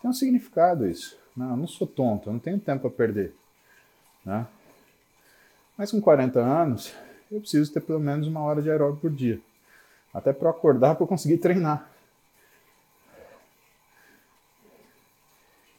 Tem 0.00 0.08
um 0.08 0.14
significado 0.14 0.86
isso. 0.88 1.18
Não, 1.36 1.50
eu 1.50 1.56
não 1.56 1.66
sou 1.66 1.84
tonto, 1.84 2.28
eu 2.28 2.32
não 2.32 2.38
tenho 2.38 2.60
tempo 2.60 2.86
a 2.86 2.90
perder. 2.92 3.34
Né? 4.24 4.46
Mas 5.76 5.90
com 5.90 6.00
40 6.00 6.38
anos, 6.38 6.94
eu 7.30 7.40
preciso 7.40 7.72
ter 7.72 7.80
pelo 7.80 8.00
menos 8.00 8.26
uma 8.26 8.40
hora 8.40 8.62
de 8.62 8.70
aeróbio 8.70 9.00
por 9.00 9.10
dia. 9.10 9.40
Até 10.12 10.32
para 10.32 10.50
acordar 10.50 10.94
para 10.94 11.06
conseguir 11.06 11.38
treinar. 11.38 11.88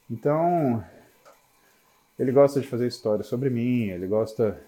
Então, 0.09 0.83
ele 2.17 2.31
gosta 2.31 2.59
de 2.59 2.67
fazer 2.67 2.87
história 2.87 3.23
sobre 3.23 3.49
mim, 3.49 3.89
ele 3.89 4.07
gosta 4.07 4.59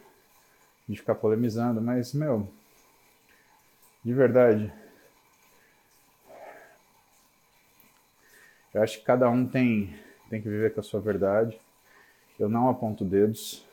de 0.88 0.96
ficar 0.96 1.16
polemizando, 1.16 1.82
mas, 1.82 2.14
meu, 2.14 2.48
de 4.04 4.14
verdade, 4.14 4.72
eu 8.74 8.82
acho 8.82 9.00
que 9.00 9.06
cada 9.06 9.30
um 9.30 9.46
tem, 9.48 9.96
tem 10.30 10.42
que 10.42 10.50
viver 10.50 10.74
com 10.74 10.80
a 10.80 10.84
sua 10.84 11.00
verdade. 11.00 11.60
Eu 12.40 12.48
não 12.48 12.70
aponto 12.70 13.04
dedos. 13.04 13.66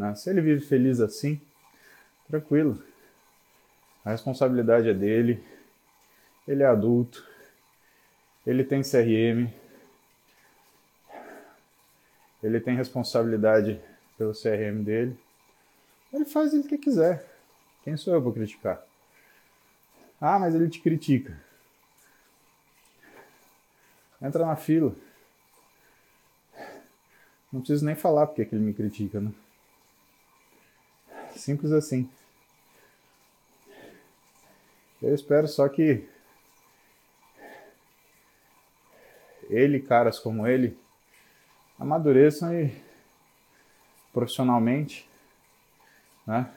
Né? 0.00 0.14
Se 0.14 0.30
ele 0.30 0.40
vive 0.40 0.64
feliz 0.64 1.00
assim, 1.00 1.40
tranquilo. 2.28 2.82
A 4.04 4.10
responsabilidade 4.10 4.88
é 4.88 4.94
dele. 4.94 5.44
Ele 6.48 6.62
é 6.62 6.66
adulto. 6.66 7.24
Ele 8.46 8.64
tem 8.64 8.82
CRM 8.82 9.48
ele 12.42 12.60
tem 12.60 12.74
responsabilidade 12.74 13.80
pelo 14.16 14.32
CRM 14.32 14.82
dele. 14.82 15.18
Ele 16.12 16.24
faz 16.24 16.52
o 16.54 16.66
que 16.66 16.78
quiser. 16.78 17.26
Quem 17.84 17.96
sou 17.96 18.14
eu 18.14 18.22
para 18.22 18.32
criticar? 18.32 18.82
Ah, 20.20 20.38
mas 20.38 20.54
ele 20.54 20.68
te 20.68 20.80
critica. 20.80 21.38
Entra 24.20 24.44
na 24.44 24.56
fila. 24.56 24.94
Não 27.52 27.60
preciso 27.60 27.84
nem 27.84 27.94
falar 27.94 28.26
porque 28.26 28.44
que 28.44 28.54
ele 28.54 28.64
me 28.64 28.74
critica, 28.74 29.20
né? 29.20 29.32
Simples 31.40 31.72
assim. 31.72 32.08
Eu 35.02 35.14
espero 35.14 35.48
só 35.48 35.66
que 35.70 36.06
ele, 39.48 39.80
caras 39.80 40.18
como 40.18 40.46
ele, 40.46 40.78
amadureçam 41.78 42.52
e 42.54 42.70
profissionalmente, 44.12 45.08
né? 46.26 46.52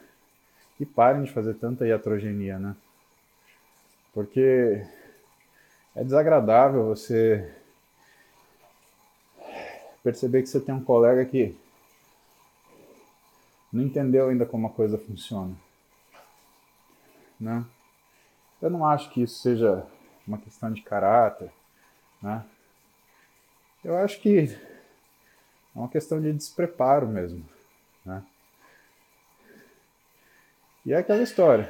E 0.78 0.86
parem 0.86 1.24
de 1.24 1.32
fazer 1.32 1.54
tanta 1.54 1.88
iatrogenia, 1.88 2.60
né? 2.60 2.76
Porque 4.14 4.86
é 5.96 6.04
desagradável 6.04 6.88
você 6.88 7.56
perceber 10.04 10.42
que 10.42 10.50
você 10.50 10.60
tem 10.60 10.76
um 10.76 10.84
colega 10.84 11.24
que 11.24 11.56
não 13.74 13.84
entendeu 13.84 14.30
ainda 14.30 14.45
como 14.45 14.67
a 14.67 14.69
coisa 14.69 14.97
funciona, 14.97 15.55
né? 17.39 17.65
Eu 18.61 18.69
não 18.69 18.86
acho 18.86 19.09
que 19.09 19.24
isso 19.24 19.41
seja 19.41 19.86
uma 20.26 20.38
questão 20.38 20.71
de 20.71 20.82
caráter, 20.82 21.51
né? 22.21 22.45
Eu 23.84 23.97
acho 23.97 24.21
que 24.21 24.57
é 25.76 25.80
uma 25.80 25.89
questão 25.89 26.21
de 26.21 26.32
despreparo 26.32 27.07
mesmo. 27.07 27.43
Né? 28.05 28.24
E 30.86 30.93
é 30.93 30.97
aquela 30.97 31.21
história. 31.21 31.69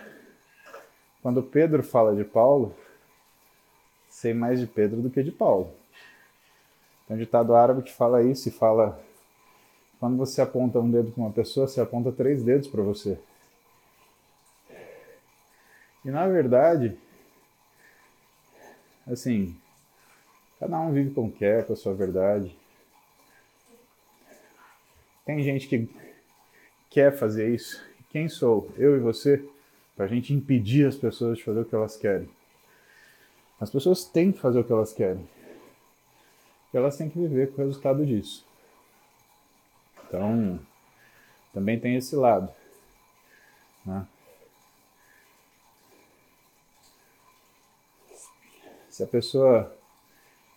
Quando 1.21 1.41
Pedro 1.41 1.81
fala 1.81 2.15
de 2.15 2.23
Paulo, 2.23 2.75
sei 4.09 4.33
mais 4.33 4.59
de 4.59 4.67
Pedro 4.67 5.01
do 5.01 5.09
que 5.09 5.23
de 5.23 5.31
Paulo. 5.31 5.73
Tem 7.07 7.15
um 7.15 7.19
ditado 7.19 7.55
árabe 7.55 7.81
que 7.81 7.91
fala 7.91 8.21
isso 8.21 8.47
e 8.49 8.51
fala: 8.51 9.01
quando 10.03 10.17
você 10.17 10.41
aponta 10.41 10.81
um 10.81 10.91
dedo 10.91 11.13
para 11.13 11.23
uma 11.23 11.31
pessoa, 11.31 11.65
você 11.65 11.79
aponta 11.79 12.11
três 12.11 12.43
dedos 12.43 12.67
para 12.67 12.83
você. 12.83 13.17
E 16.03 16.11
na 16.11 16.27
verdade, 16.27 16.97
assim, 19.07 19.55
cada 20.59 20.77
um 20.81 20.91
vive 20.91 21.11
como 21.11 21.31
quer, 21.31 21.65
com 21.65 21.71
a 21.71 21.77
sua 21.77 21.93
verdade. 21.93 22.53
Tem 25.25 25.41
gente 25.41 25.69
que 25.69 25.89
quer 26.89 27.17
fazer 27.17 27.55
isso. 27.55 27.81
Quem 28.09 28.27
sou? 28.27 28.69
Eu 28.75 28.97
e 28.97 28.99
você? 28.99 29.41
Para 29.95 30.03
a 30.03 30.09
gente 30.09 30.33
impedir 30.33 30.85
as 30.85 30.97
pessoas 30.97 31.37
de 31.37 31.45
fazer 31.45 31.61
o 31.61 31.65
que 31.65 31.75
elas 31.75 31.95
querem. 31.95 32.29
As 33.57 33.69
pessoas 33.69 34.03
têm 34.03 34.33
que 34.33 34.39
fazer 34.39 34.59
o 34.59 34.65
que 34.65 34.73
elas 34.73 34.91
querem. 34.91 35.25
Elas 36.73 36.97
têm 36.97 37.09
que 37.09 37.17
viver 37.17 37.53
com 37.53 37.61
o 37.61 37.65
resultado 37.65 38.05
disso. 38.05 38.51
Então, 40.13 40.59
também 41.51 41.79
tem 41.79 41.95
esse 41.95 42.15
lado. 42.15 42.47
Né? 43.83 44.05
Se 48.91 49.01
a 49.01 49.07
pessoa 49.07 49.75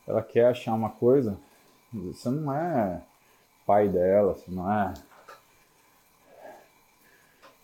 ela 0.07 0.23
quer 0.23 0.49
achar 0.49 0.75
uma 0.75 0.91
coisa, 0.91 1.39
você 1.91 2.29
não 2.29 2.53
é 2.53 3.01
pai 3.65 3.89
dela, 3.89 4.35
se 4.35 4.51
não 4.51 4.71
é 4.71 4.93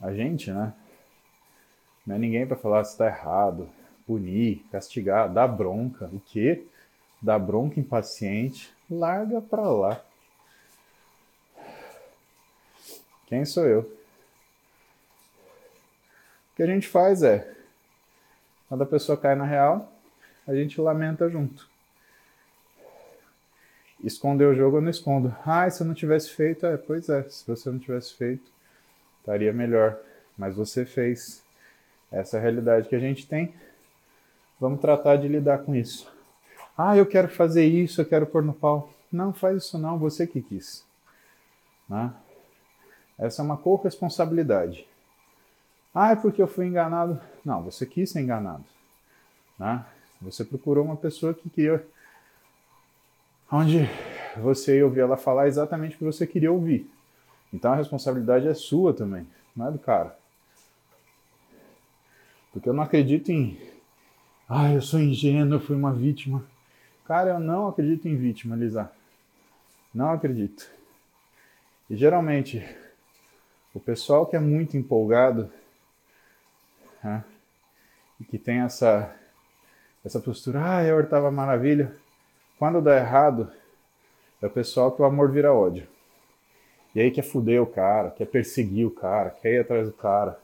a 0.01 0.15
gente, 0.15 0.51
né? 0.51 0.73
Não 2.07 2.17
é 2.17 2.19
ninguém 2.19 2.47
para 2.47 2.57
falar 2.57 2.83
se 2.85 2.93
está 2.93 3.07
errado, 3.07 3.69
punir, 4.07 4.65
castigar, 4.73 5.31
dar 5.31 5.47
bronca. 5.47 6.07
O 6.07 6.19
quê? 6.19 6.67
Dar 7.21 7.39
bronca 7.39 7.79
impaciente? 7.79 8.75
Larga 8.91 9.43
para 9.43 9.69
lá. 9.69 10.03
Quem 13.33 13.47
sou 13.47 13.65
eu? 13.65 13.81
O 13.81 13.87
que 16.55 16.63
a 16.63 16.67
gente 16.67 16.87
faz 16.87 17.23
é, 17.23 17.51
quando 18.69 18.83
a 18.83 18.87
pessoa 18.87 19.17
cai 19.17 19.35
na 19.35 19.47
real, 19.47 19.91
a 20.47 20.55
gente 20.55 20.79
lamenta 20.79 21.31
junto. 21.31 21.67
Esconder 24.05 24.45
o 24.45 24.55
jogo 24.55 24.77
eu 24.77 24.81
não 24.83 24.91
escondo. 24.91 25.35
Ah, 25.47 25.71
se 25.71 25.83
eu 25.83 25.87
não 25.87 25.95
tivesse 25.95 26.29
feito, 26.29 26.67
é, 26.67 26.77
pois 26.77 27.09
é, 27.09 27.23
se 27.23 27.47
você 27.47 27.71
não 27.71 27.79
tivesse 27.79 28.13
feito, 28.13 28.53
estaria 29.21 29.51
melhor. 29.51 29.99
Mas 30.37 30.55
você 30.55 30.85
fez. 30.85 31.43
Essa 32.11 32.37
é 32.37 32.39
a 32.39 32.43
realidade 32.43 32.87
que 32.87 32.95
a 32.95 33.01
gente 33.01 33.27
tem. 33.27 33.55
Vamos 34.61 34.79
tratar 34.79 35.17
de 35.17 35.27
lidar 35.27 35.61
com 35.61 35.75
isso. 35.75 36.07
Ah, 36.77 36.99
eu 36.99 37.07
quero 37.07 37.29
fazer 37.29 37.65
isso, 37.65 37.99
eu 37.99 38.05
quero 38.05 38.27
pôr 38.27 38.43
no 38.43 38.53
pau. 38.53 38.93
Não, 39.11 39.33
faz 39.33 39.65
isso 39.65 39.79
não, 39.79 39.99
você 39.99 40.27
que 40.27 40.43
quis. 40.43 40.85
Né? 41.89 42.13
Essa 43.23 43.41
é 43.41 43.45
uma 43.45 43.57
corresponsabilidade. 43.57 44.85
Ah, 45.95 46.11
é 46.11 46.17
porque 46.17 46.43
eu 46.43 46.49
fui 46.49 46.67
enganado. 46.67 47.21
Não, 47.45 47.63
você 47.63 47.87
quis 47.87 48.11
ser 48.11 48.21
enganado. 48.21 48.65
Né? 49.57 49.85
Você 50.21 50.45
procurou 50.45 50.85
uma 50.85 50.97
pessoa 50.97 51.33
que 51.33 51.49
queria. 51.49 51.87
onde 53.51 53.89
você 54.39 54.79
ia 54.79 54.85
ouvir 54.85 55.01
ela 55.01 55.17
falar 55.17 55.47
exatamente 55.47 55.95
o 55.95 55.99
que 55.99 56.05
você 56.05 56.27
queria 56.27 56.51
ouvir. 56.51 56.91
Então 57.53 57.73
a 57.73 57.77
responsabilidade 57.77 58.49
é 58.49 58.55
sua 58.55 58.93
também, 58.93 59.25
não 59.55 59.69
é 59.69 59.71
do 59.71 59.79
cara. 59.79 60.19
Porque 62.53 62.69
eu 62.69 62.73
não 62.73 62.83
acredito 62.83 63.31
em. 63.31 63.57
Ah, 64.49 64.73
eu 64.73 64.83
sou 64.83 64.99
ingênuo, 64.99 65.55
eu 65.55 65.61
fui 65.61 65.77
uma 65.77 65.93
vítima. 65.93 66.45
Cara, 67.05 67.31
eu 67.31 67.41
não 67.41 67.69
acredito 67.69 68.09
em 68.09 68.17
vítima, 68.17 68.57
Lisa. 68.57 68.91
Não 69.95 70.11
acredito. 70.11 70.69
E 71.89 71.97
geralmente, 71.97 72.65
o 73.75 73.81
pessoal 73.81 74.27
que 74.27 74.37
é 74.37 74.41
muito 74.41 74.77
empolgado 74.77 75.51
né, 77.03 77.25
e 78.21 78.25
que 78.25 78.39
tem 78.39 78.61
essa, 78.61 79.15
essa 80.05 80.21
postura, 80.21 80.77
ah, 80.77 80.85
eu 80.85 81.01
estava 81.01 81.31
maravilha, 81.31 81.95
quando 82.59 82.83
dá 82.83 82.97
errado, 82.97 83.51
é 84.41 84.47
o 84.47 84.51
pessoal 84.51 84.93
que 84.93 85.03
o 85.03 85.05
amor 85.05 85.31
vira 85.31 85.53
ódio. 85.53 85.87
E 86.95 87.01
aí 87.01 87.11
quer 87.11 87.23
fuder 87.23 87.63
o 87.63 87.67
cara, 87.67 88.11
quer 88.11 88.27
perseguir 88.27 88.87
o 88.87 88.91
cara, 88.91 89.31
quer 89.31 89.55
ir 89.55 89.59
atrás 89.61 89.89
do 89.89 89.95
cara. 89.95 90.39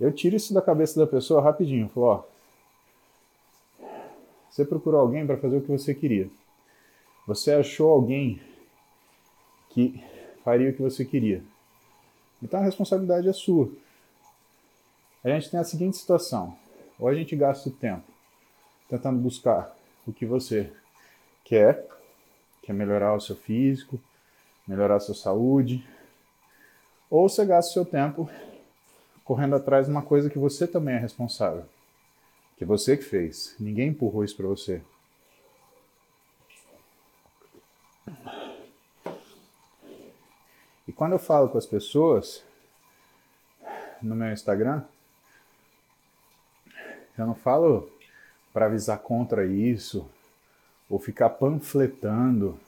Eu 0.00 0.12
tiro 0.12 0.34
isso 0.34 0.52
da 0.52 0.60
cabeça 0.60 0.98
da 0.98 1.06
pessoa 1.06 1.40
rapidinho. 1.40 1.88
Falo, 1.88 2.06
ó, 2.06 2.24
você 4.50 4.64
procurou 4.64 5.00
alguém 5.00 5.26
para 5.26 5.36
fazer 5.36 5.58
o 5.58 5.60
que 5.62 5.70
você 5.70 5.94
queria. 5.94 6.28
Você 7.26 7.52
achou 7.52 7.90
alguém 7.90 8.40
que 9.70 10.02
faria 10.44 10.70
o 10.70 10.72
que 10.74 10.82
você 10.82 11.04
queria. 11.04 11.42
Então 12.42 12.60
a 12.60 12.64
responsabilidade 12.64 13.28
é 13.28 13.32
sua. 13.32 13.70
A 15.22 15.28
gente 15.28 15.50
tem 15.50 15.60
a 15.60 15.64
seguinte 15.64 15.96
situação: 15.96 16.56
ou 16.98 17.08
a 17.08 17.14
gente 17.14 17.36
gasta 17.36 17.68
o 17.68 17.72
tempo 17.72 18.04
tentando 18.88 19.18
buscar 19.18 19.74
o 20.06 20.12
que 20.12 20.26
você 20.26 20.70
quer, 21.44 21.86
quer 22.62 22.72
melhorar 22.72 23.14
o 23.14 23.20
seu 23.20 23.36
físico, 23.36 23.98
melhorar 24.66 24.96
a 24.96 25.00
sua 25.00 25.14
saúde, 25.14 25.86
ou 27.08 27.28
você 27.28 27.44
gasta 27.44 27.70
o 27.70 27.72
seu 27.74 27.84
tempo 27.84 28.28
correndo 29.24 29.54
atrás 29.54 29.86
de 29.86 29.92
uma 29.92 30.02
coisa 30.02 30.28
que 30.28 30.38
você 30.38 30.66
também 30.66 30.96
é 30.96 30.98
responsável, 30.98 31.64
que 32.58 32.64
você 32.64 32.96
que 32.96 33.04
fez, 33.04 33.54
ninguém 33.58 33.88
empurrou 33.88 34.24
isso 34.24 34.36
para 34.36 34.46
você. 34.46 34.82
E 40.92 40.94
quando 40.94 41.12
eu 41.12 41.18
falo 41.18 41.48
com 41.48 41.56
as 41.56 41.64
pessoas 41.64 42.44
no 44.02 44.14
meu 44.14 44.30
Instagram, 44.30 44.84
eu 47.16 47.26
não 47.26 47.34
falo 47.34 47.90
para 48.52 48.66
avisar 48.66 48.98
contra 48.98 49.46
isso 49.46 50.06
ou 50.90 50.98
ficar 50.98 51.30
panfletando 51.30 52.60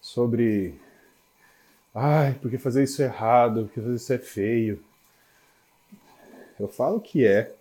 sobre 0.00 0.80
ai, 1.92 2.34
porque 2.34 2.56
fazer 2.56 2.84
isso 2.84 3.02
é 3.02 3.06
errado, 3.06 3.64
porque 3.64 3.80
fazer 3.80 3.96
isso 3.96 4.12
é 4.12 4.18
feio. 4.18 4.84
Eu 6.60 6.68
falo 6.68 7.00
que 7.00 7.26
é. 7.26 7.52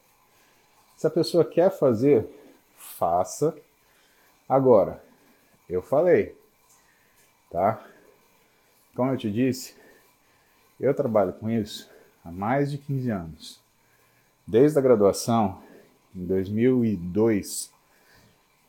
Se 0.95 1.07
a 1.07 1.09
pessoa 1.09 1.43
quer 1.43 1.71
fazer, 1.71 2.29
faça. 2.77 3.57
Agora, 4.47 5.03
eu 5.67 5.81
falei, 5.81 6.37
tá? 7.49 7.83
Como 8.95 9.11
eu 9.11 9.17
te 9.17 9.31
disse, 9.31 9.75
eu 10.79 10.93
trabalho 10.93 11.33
com 11.33 11.49
isso 11.49 11.89
há 12.23 12.31
mais 12.31 12.69
de 12.69 12.77
15 12.77 13.09
anos. 13.09 13.59
Desde 14.45 14.77
a 14.77 14.81
graduação, 14.81 15.63
em 16.15 16.25
2002, 16.25 17.71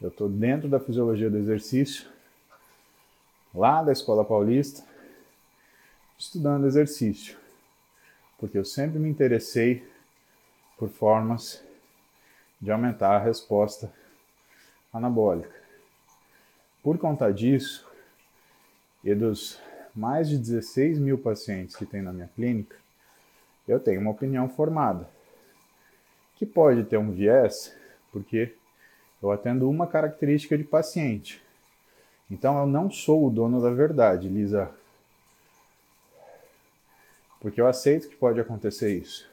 eu 0.01 0.09
estou 0.09 0.29
dentro 0.29 0.69
da 0.69 0.81
fisiologia 0.81 1.29
do 1.29 1.37
exercício, 1.37 2.09
lá 3.55 3.83
da 3.83 3.93
Escola 3.93 4.25
Paulista, 4.25 4.83
estudando 6.17 6.67
exercício, 6.67 7.37
porque 8.39 8.57
eu 8.57 8.65
sempre 8.65 8.99
me 8.99 9.11
interessei 9.11 9.87
por 10.79 10.89
formas 10.89 11.63
de 12.61 12.71
aumentar 12.71 13.17
a 13.17 13.23
resposta 13.23 13.93
anabólica. 14.93 15.53
Por 16.83 16.99
conta 16.99 17.33
disso, 17.33 17.87
e 19.05 19.15
dos 19.15 19.61
mais 19.95 20.29
de 20.29 20.39
16 20.39 20.99
mil 20.99 21.19
pacientes 21.19 21.77
que 21.77 21.87
tem 21.87 22.03
na 22.03 22.13
minha 22.13 22.29
clínica, 22.35 22.77
eu 23.67 23.79
tenho 23.79 24.01
uma 24.01 24.11
opinião 24.11 24.49
formada, 24.49 25.09
que 26.37 26.45
pode 26.45 26.85
ter 26.85 26.99
um 26.99 27.13
viés, 27.13 27.75
porque 28.13 28.55
eu 29.23 29.31
atendo 29.31 29.71
uma 29.71 29.87
característica 29.87 30.59
de 30.59 30.65
paciente. 30.65 31.43
Então 32.31 32.59
eu 32.59 32.67
não 32.67 32.91
sou 32.91 33.27
o 33.27 33.31
dono 33.31 33.63
da 33.63 33.71
verdade, 33.71 34.29
Lisa. 34.29 34.71
Porque 37.41 37.61
eu 37.61 37.67
aceito 37.67 38.09
que 38.09 38.17
pode 38.17 38.41
acontecer 38.41 38.97
isso. 38.97 39.31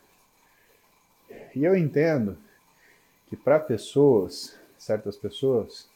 E 1.55 1.63
eu 1.63 1.75
entendo 1.75 2.37
que 3.29 3.35
para 3.35 3.59
pessoas, 3.59 4.57
certas 4.77 5.17
pessoas, 5.17 5.89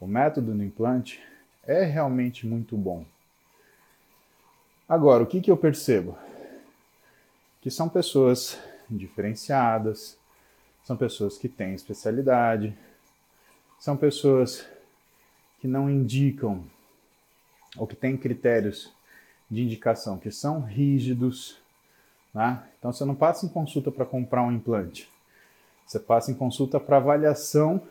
o 0.00 0.06
método 0.06 0.54
do 0.54 0.62
implante 0.62 1.22
é 1.64 1.84
realmente 1.84 2.46
muito 2.46 2.76
bom. 2.76 3.04
Agora, 4.88 5.22
o 5.22 5.26
que, 5.26 5.42
que 5.42 5.50
eu 5.50 5.56
percebo? 5.56 6.16
Que 7.60 7.70
são 7.70 7.90
pessoas 7.90 8.58
diferenciadas, 8.88 10.16
são 10.82 10.96
pessoas 10.96 11.36
que 11.36 11.46
têm 11.46 11.74
especialidade, 11.74 12.74
são 13.78 13.98
pessoas 13.98 14.66
que 15.60 15.68
não 15.68 15.90
indicam 15.90 16.64
ou 17.76 17.86
que 17.86 17.94
têm 17.94 18.16
critérios 18.16 18.90
de 19.50 19.62
indicação 19.62 20.16
que 20.16 20.30
são 20.30 20.62
rígidos. 20.62 21.58
Né? 22.32 22.62
Então 22.78 22.90
você 22.90 23.04
não 23.04 23.14
passa 23.14 23.44
em 23.44 23.50
consulta 23.50 23.90
para 23.90 24.06
comprar 24.06 24.42
um 24.42 24.52
implante, 24.52 25.06
você 25.86 26.00
passa 26.00 26.30
em 26.30 26.34
consulta 26.34 26.80
para 26.80 26.96
avaliação 26.96 27.82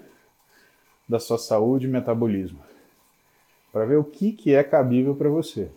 da 1.08 1.20
sua 1.20 1.38
saúde 1.38 1.86
e 1.86 1.90
metabolismo, 1.90 2.60
para 3.72 3.86
ver 3.86 3.98
o 3.98 4.04
que, 4.04 4.32
que 4.32 4.56
é 4.56 4.64
cabível 4.64 5.14
para 5.16 5.30
você. 5.30 5.70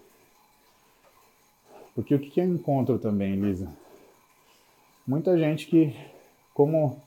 Porque 2.01 2.15
o 2.15 2.19
que, 2.19 2.41
eu 2.41 2.47
encontro 2.47 2.99
também, 2.99 3.35
Elisa? 3.35 3.71
Muita 5.07 5.37
gente 5.37 5.67
que, 5.67 5.95
como 6.55 6.99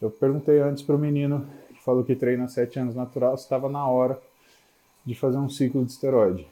eu 0.00 0.10
perguntei 0.10 0.58
antes 0.58 0.82
para 0.82 0.96
o 0.96 0.98
menino 0.98 1.46
que 1.68 1.82
falou 1.82 2.02
que 2.02 2.16
treina 2.16 2.48
sete 2.48 2.78
anos 2.78 2.94
natural, 2.94 3.34
estava 3.34 3.68
na 3.68 3.86
hora 3.86 4.18
de 5.04 5.14
fazer 5.14 5.36
um 5.36 5.50
ciclo 5.50 5.84
de 5.84 5.92
esteroide. 5.92 6.48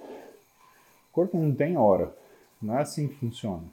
O 0.00 1.12
corpo 1.12 1.36
não 1.36 1.54
tem 1.54 1.76
hora, 1.76 2.10
não 2.60 2.78
é 2.78 2.80
assim 2.80 3.06
que 3.06 3.16
funciona. 3.16 3.64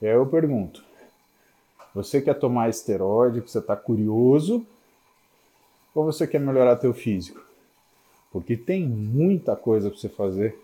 E 0.00 0.06
aí 0.08 0.14
eu 0.14 0.26
pergunto: 0.26 0.82
você 1.94 2.20
quer 2.20 2.34
tomar 2.40 2.70
esteroide 2.70 3.38
porque 3.38 3.52
você 3.52 3.60
está 3.60 3.76
curioso 3.76 4.66
ou 5.94 6.04
você 6.06 6.26
quer 6.26 6.40
melhorar 6.40 6.74
teu 6.74 6.92
físico? 6.92 7.40
Porque 8.32 8.56
tem 8.56 8.84
muita 8.84 9.54
coisa 9.54 9.88
para 9.88 9.98
você 10.00 10.08
fazer 10.08 10.60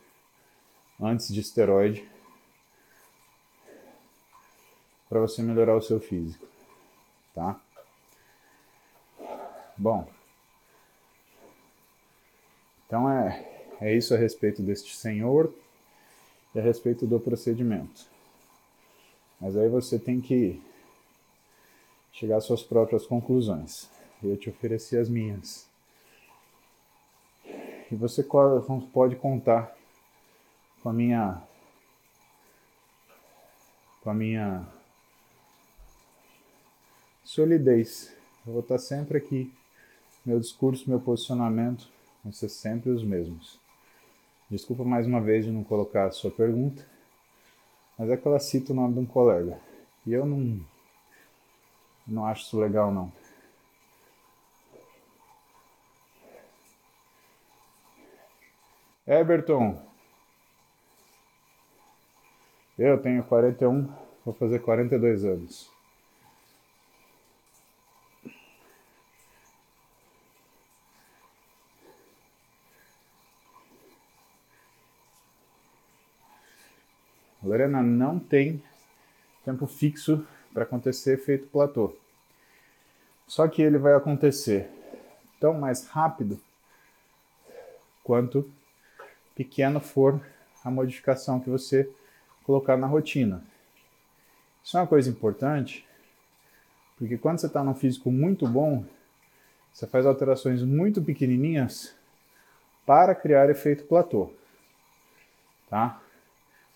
antes 1.01 1.32
de 1.32 1.40
esteroide 1.40 2.09
para 5.09 5.20
você 5.20 5.42
melhorar 5.42 5.76
o 5.76 5.82
seu 5.82 6.01
físico, 6.01 6.46
tá? 7.34 7.59
Bom, 9.76 10.09
então 12.86 13.11
é, 13.11 13.46
é 13.80 13.94
isso 13.94 14.12
a 14.14 14.18
respeito 14.18 14.62
deste 14.62 14.96
senhor 14.96 15.53
e 16.55 16.59
a 16.59 16.62
respeito 16.62 17.07
do 17.07 17.20
procedimento. 17.20 18.07
Mas 19.40 19.57
aí 19.57 19.68
você 19.68 19.99
tem 19.99 20.20
que 20.20 20.61
chegar 22.12 22.38
às 22.38 22.44
suas 22.44 22.62
próprias 22.62 23.07
conclusões. 23.07 23.88
Eu 24.22 24.36
te 24.36 24.51
ofereci 24.51 24.96
as 24.96 25.09
minhas. 25.09 25.68
E 27.90 27.94
você 27.94 28.26
pode 28.92 29.14
contar 29.16 29.78
com 30.83 30.89
a 30.89 30.93
minha 30.93 31.43
com 34.03 34.11
a 34.11 34.14
minha 34.14 34.66
solidez. 37.24 38.14
Eu 38.47 38.53
vou 38.55 38.62
estar 38.62 38.79
sempre 38.79 39.18
aqui. 39.18 39.53
Meu 40.24 40.41
discurso, 40.41 40.89
meu 40.89 41.01
posicionamento 41.01 41.89
vão 42.22 42.33
ser 42.33 42.49
sempre 42.49 42.91
os 42.91 43.03
mesmos. 43.03 43.59
Desculpa 44.51 44.85
mais 44.85 45.07
uma 45.07 45.20
vez 45.20 45.45
de 45.45 45.51
não 45.51 45.62
colocar 45.62 46.07
a 46.07 46.11
sua 46.11 46.31
pergunta, 46.31 46.87
mas 47.99 48.09
é 48.09 48.16
que 48.16 48.26
ela 48.26 48.41
cita 48.41 48.72
o 48.72 48.76
nome 48.76 48.95
de 48.95 49.01
um 49.01 49.07
colega. 49.07 49.61
E 50.07 50.12
eu 50.12 50.24
não, 50.24 50.61
não 52.07 52.24
acho 52.24 52.45
isso 52.45 52.59
legal, 52.59 52.91
não. 52.91 53.12
Eberton. 59.07 59.88
Eu 62.79 62.97
tenho 63.03 63.24
41, 63.24 63.93
vou 64.24 64.33
fazer 64.33 64.61
42 64.61 65.24
anos. 65.24 65.68
Lorena 77.43 77.83
não 77.83 78.18
tem 78.18 78.62
tempo 79.45 79.66
fixo 79.66 80.24
para 80.55 80.62
acontecer 80.62 81.14
efeito 81.14 81.49
platô. 81.49 81.97
Só 83.26 83.49
que 83.49 83.61
ele 83.61 83.79
vai 83.79 83.95
acontecer 83.95 84.70
tão 85.41 85.55
mais 85.55 85.89
rápido 85.89 86.41
quanto 88.05 88.49
pequeno 89.35 89.81
for 89.81 90.20
a 90.62 90.70
modificação 90.70 91.41
que 91.41 91.51
você 91.51 91.91
colocar 92.49 92.78
na 92.78 92.86
rotina. 92.86 93.44
Isso 94.64 94.78
é 94.78 94.80
uma 94.80 94.86
coisa 94.86 95.11
importante, 95.11 95.86
porque 96.96 97.18
quando 97.18 97.38
você 97.38 97.46
está 97.46 97.62
num 97.62 97.74
físico 97.74 98.11
muito 98.11 98.49
bom, 98.49 98.86
você 99.70 99.86
faz 99.86 100.07
alterações 100.07 100.62
muito 100.62 101.03
pequenininhas 101.03 101.94
para 102.86 103.14
criar 103.14 103.51
efeito 103.51 103.84
platô. 103.84 104.32
Tá? 105.68 106.01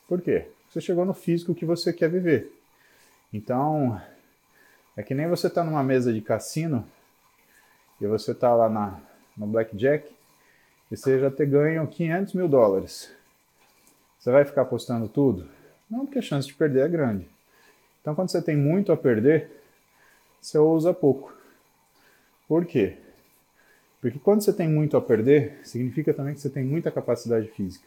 Por 0.07 0.21
quê? 0.21 0.51
Você 0.69 0.79
chegou 0.79 1.07
no 1.07 1.15
físico 1.15 1.55
que 1.55 1.65
você 1.65 1.91
quer 1.91 2.11
viver. 2.11 2.53
Então, 3.33 3.99
é 4.95 5.03
que 5.03 5.15
nem 5.15 5.27
você 5.27 5.47
está 5.47 5.65
numa 5.65 5.83
mesa 5.83 6.13
de 6.13 6.21
cassino 6.21 6.87
e 7.99 8.07
você 8.07 8.33
está 8.33 8.55
lá 8.55 8.69
na, 8.69 9.01
no 9.35 9.47
blackjack 9.47 10.07
e 10.91 10.97
você 10.99 11.19
já 11.19 11.31
ter 11.31 11.47
ganho 11.47 11.87
500 11.87 12.35
mil 12.35 12.47
dólares. 12.47 13.11
Você 14.19 14.31
vai 14.31 14.45
ficar 14.45 14.63
apostando 14.63 15.09
tudo? 15.09 15.62
Não, 15.93 16.07
porque 16.07 16.21
a 16.21 16.23
chance 16.23 16.49
de 16.49 16.55
perder 16.55 16.87
é 16.87 16.89
grande. 16.89 17.29
Então, 18.01 18.15
quando 18.15 18.31
você 18.31 18.41
tem 18.41 18.57
muito 18.57 18.91
a 18.91 18.97
perder, 18.97 19.51
você 20.41 20.57
usa 20.57 20.95
pouco. 20.95 21.37
Por 22.49 22.65
quê? 22.65 22.97
Porque 24.01 24.19
quando 24.19 24.41
você 24.41 24.55
tem 24.55 24.67
muito 24.67 24.97
a 24.97 25.03
perder, 25.03 25.61
significa 25.63 26.15
também 26.15 26.33
que 26.33 26.41
você 26.41 26.49
tem 26.49 26.65
muita 26.65 26.91
capacidade 26.91 27.47
física. 27.49 27.87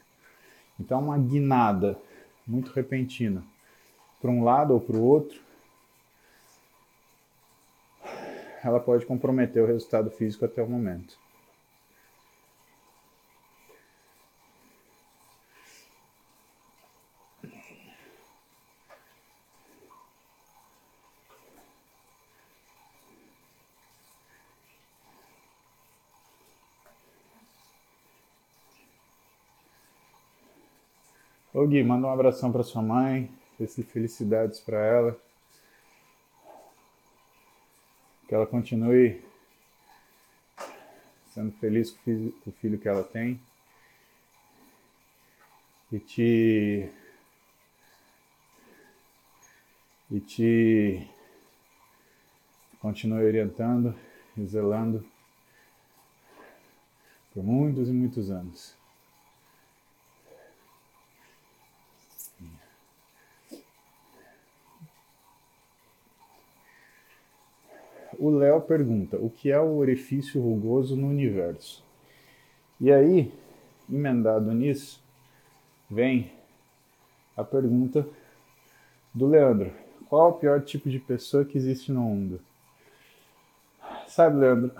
Então, 0.79 1.01
uma 1.01 1.17
guinada 1.17 1.97
muito 2.45 2.71
repentina 2.73 3.43
para 4.21 4.29
um 4.29 4.43
lado 4.43 4.75
ou 4.75 4.79
para 4.79 4.95
o 4.95 5.03
outro, 5.03 5.41
ela 8.63 8.79
pode 8.79 9.03
comprometer 9.07 9.63
o 9.63 9.67
resultado 9.67 10.11
físico 10.11 10.45
até 10.45 10.61
o 10.61 10.69
momento. 10.69 11.17
Ô 31.55 31.65
Gui, 31.65 31.81
manda 31.81 32.05
um 32.05 32.11
abração 32.11 32.51
para 32.51 32.63
sua 32.63 32.81
mãe, 32.81 33.31
felicidades 33.81 34.59
para 34.59 34.77
ela. 34.77 35.17
Que 38.27 38.35
ela 38.35 38.45
continue 38.45 39.23
sendo 41.33 41.53
feliz 41.53 41.91
com 41.91 42.33
o, 42.45 42.51
filho, 42.59 42.77
que 42.77 42.89
ela 42.89 43.05
tem. 43.05 43.39
E 45.93 45.97
te. 45.97 46.89
E 50.11 50.19
te 50.19 51.09
continue 52.81 53.23
orientando 53.23 53.95
e 54.35 54.45
zelando 54.45 55.05
por 57.33 57.41
muitos 57.41 57.87
e 57.87 57.93
muitos 57.93 58.29
anos. 58.29 58.75
O 68.19 68.29
Léo 68.29 68.61
pergunta: 68.61 69.17
o 69.17 69.29
que 69.29 69.51
é 69.51 69.59
o 69.59 69.77
orifício 69.77 70.41
rugoso 70.41 70.95
no 70.95 71.07
universo? 71.07 71.83
E 72.79 72.91
aí, 72.91 73.33
emendado 73.89 74.51
nisso, 74.53 75.01
vem 75.89 76.31
a 77.35 77.43
pergunta 77.43 78.07
do 79.13 79.27
Leandro: 79.27 79.71
qual 80.09 80.27
é 80.27 80.31
o 80.31 80.37
pior 80.37 80.61
tipo 80.61 80.89
de 80.89 80.99
pessoa 80.99 81.45
que 81.45 81.57
existe 81.57 81.91
no 81.91 82.01
mundo? 82.01 82.41
Sabe, 84.07 84.37
Leandro, 84.37 84.71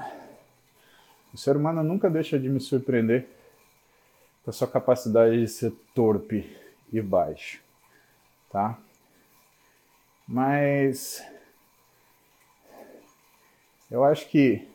o 1.34 1.38
ser 1.38 1.58
humano 1.58 1.84
nunca 1.84 2.10
deixa 2.10 2.40
de 2.40 2.48
me 2.48 2.60
surpreender 2.60 3.28
com 4.44 4.50
a 4.50 4.54
sua 4.54 4.68
capacidade 4.68 5.40
de 5.40 5.48
ser 5.48 5.74
torpe 5.94 6.56
e 6.92 7.02
baixo, 7.02 7.62
tá? 8.52 8.80
Mas 10.28 11.24
eu 13.90 14.04
acho 14.04 14.28
que 14.30 14.68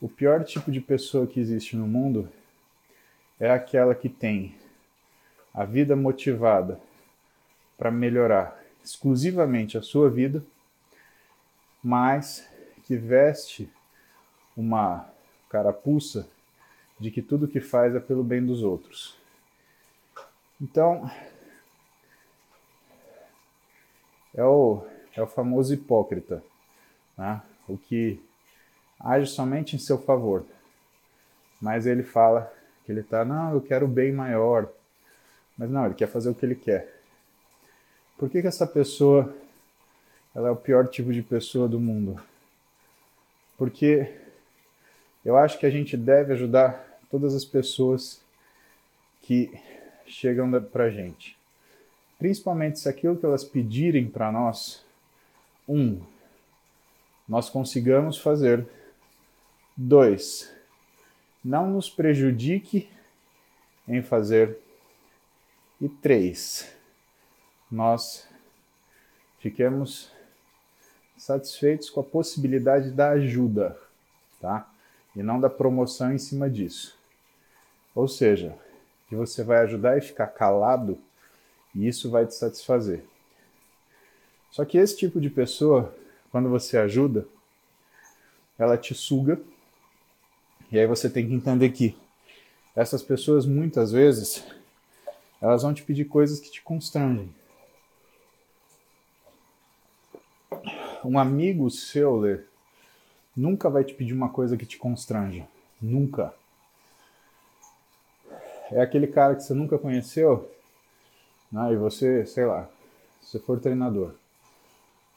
o 0.00 0.08
pior 0.08 0.44
tipo 0.44 0.70
de 0.70 0.80
pessoa 0.80 1.26
que 1.26 1.38
existe 1.38 1.76
no 1.76 1.86
mundo 1.86 2.28
é 3.38 3.50
aquela 3.50 3.94
que 3.94 4.08
tem 4.08 4.54
a 5.52 5.64
vida 5.64 5.94
motivada 5.94 6.80
para 7.76 7.90
melhorar 7.90 8.60
exclusivamente 8.82 9.76
a 9.76 9.82
sua 9.82 10.10
vida, 10.10 10.44
mas 11.82 12.48
que 12.84 12.96
veste 12.96 13.70
uma 14.56 15.08
carapuça 15.48 16.28
de 16.98 17.10
que 17.10 17.20
tudo 17.20 17.48
que 17.48 17.60
faz 17.60 17.94
é 17.94 18.00
pelo 18.00 18.24
bem 18.24 18.44
dos 18.44 18.62
outros. 18.62 19.16
Então, 20.60 21.10
é 24.34 24.44
o, 24.44 24.86
é 25.14 25.22
o 25.22 25.26
famoso 25.26 25.74
hipócrita. 25.74 26.42
Né? 27.18 27.42
O 27.72 27.78
que 27.78 28.20
age 29.00 29.26
somente 29.26 29.76
em 29.76 29.78
seu 29.78 29.98
favor. 29.98 30.44
Mas 31.60 31.86
ele 31.86 32.02
fala 32.02 32.52
que 32.84 32.92
ele 32.92 33.00
está, 33.00 33.24
não, 33.24 33.52
eu 33.52 33.60
quero 33.60 33.86
bem 33.86 34.12
maior. 34.12 34.68
Mas 35.56 35.70
não, 35.70 35.86
ele 35.86 35.94
quer 35.94 36.08
fazer 36.08 36.30
o 36.30 36.34
que 36.34 36.44
ele 36.44 36.54
quer. 36.54 37.00
Por 38.18 38.28
que, 38.28 38.40
que 38.40 38.48
essa 38.48 38.66
pessoa 38.66 39.34
ela 40.34 40.48
é 40.48 40.50
o 40.50 40.56
pior 40.56 40.88
tipo 40.88 41.12
de 41.12 41.22
pessoa 41.22 41.68
do 41.68 41.78
mundo? 41.78 42.20
Porque 43.56 44.12
eu 45.24 45.36
acho 45.36 45.58
que 45.58 45.66
a 45.66 45.70
gente 45.70 45.96
deve 45.96 46.32
ajudar 46.32 46.98
todas 47.10 47.34
as 47.34 47.44
pessoas 47.44 48.20
que 49.22 49.52
chegam 50.06 50.50
para 50.62 50.90
gente. 50.90 51.36
Principalmente 52.18 52.80
se 52.80 52.88
aquilo 52.88 53.16
que 53.16 53.24
elas 53.26 53.44
pedirem 53.44 54.08
para 54.08 54.30
nós, 54.32 54.84
um, 55.68 56.00
nós 57.32 57.48
consigamos 57.48 58.18
fazer. 58.18 58.68
Dois, 59.74 60.54
não 61.42 61.66
nos 61.70 61.88
prejudique 61.88 62.90
em 63.88 64.02
fazer. 64.02 64.58
E 65.80 65.88
três, 65.88 66.76
nós 67.70 68.28
fiquemos 69.38 70.12
satisfeitos 71.16 71.88
com 71.88 72.00
a 72.00 72.04
possibilidade 72.04 72.90
da 72.90 73.12
ajuda, 73.12 73.80
tá? 74.38 74.70
E 75.16 75.22
não 75.22 75.40
da 75.40 75.48
promoção 75.48 76.12
em 76.12 76.18
cima 76.18 76.50
disso. 76.50 76.98
Ou 77.94 78.08
seja, 78.08 78.58
que 79.08 79.16
você 79.16 79.42
vai 79.42 79.60
ajudar 79.60 79.96
e 79.96 80.02
ficar 80.02 80.26
calado 80.26 80.98
e 81.74 81.88
isso 81.88 82.10
vai 82.10 82.26
te 82.26 82.34
satisfazer. 82.34 83.02
Só 84.50 84.66
que 84.66 84.76
esse 84.76 84.98
tipo 84.98 85.18
de 85.18 85.30
pessoa 85.30 85.96
quando 86.32 86.48
você 86.48 86.78
ajuda, 86.78 87.28
ela 88.58 88.78
te 88.78 88.94
suga. 88.94 89.38
E 90.72 90.78
aí 90.78 90.86
você 90.86 91.10
tem 91.10 91.28
que 91.28 91.34
entender 91.34 91.70
que 91.70 91.94
essas 92.74 93.02
pessoas 93.02 93.44
muitas 93.44 93.92
vezes 93.92 94.42
elas 95.42 95.62
vão 95.62 95.74
te 95.74 95.82
pedir 95.82 96.06
coisas 96.06 96.40
que 96.40 96.50
te 96.50 96.62
constrangem. 96.62 97.32
Um 101.04 101.18
amigo 101.18 101.68
seu, 101.68 102.16
Lê, 102.16 102.40
nunca 103.36 103.68
vai 103.68 103.84
te 103.84 103.92
pedir 103.92 104.14
uma 104.14 104.30
coisa 104.30 104.56
que 104.56 104.64
te 104.64 104.78
constranja. 104.78 105.46
Nunca. 105.80 106.32
É 108.70 108.80
aquele 108.80 109.06
cara 109.06 109.34
que 109.34 109.42
você 109.42 109.52
nunca 109.52 109.78
conheceu, 109.78 110.50
né? 111.50 111.72
e 111.72 111.76
você, 111.76 112.24
sei 112.24 112.46
lá, 112.46 112.70
se 113.20 113.38
for 113.40 113.60
treinador. 113.60 114.14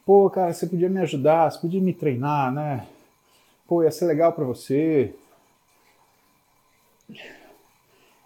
Pô, 0.05 0.29
cara, 0.29 0.53
você 0.53 0.67
podia 0.67 0.87
me 0.89 0.99
ajudar, 0.99 1.51
você 1.51 1.59
podia 1.59 1.81
me 1.81 1.93
treinar, 1.93 2.53
né? 2.53 2.87
Pô, 3.67 3.83
ia 3.83 3.91
ser 3.91 4.05
legal 4.05 4.31
para 4.33 4.45
você. 4.45 5.15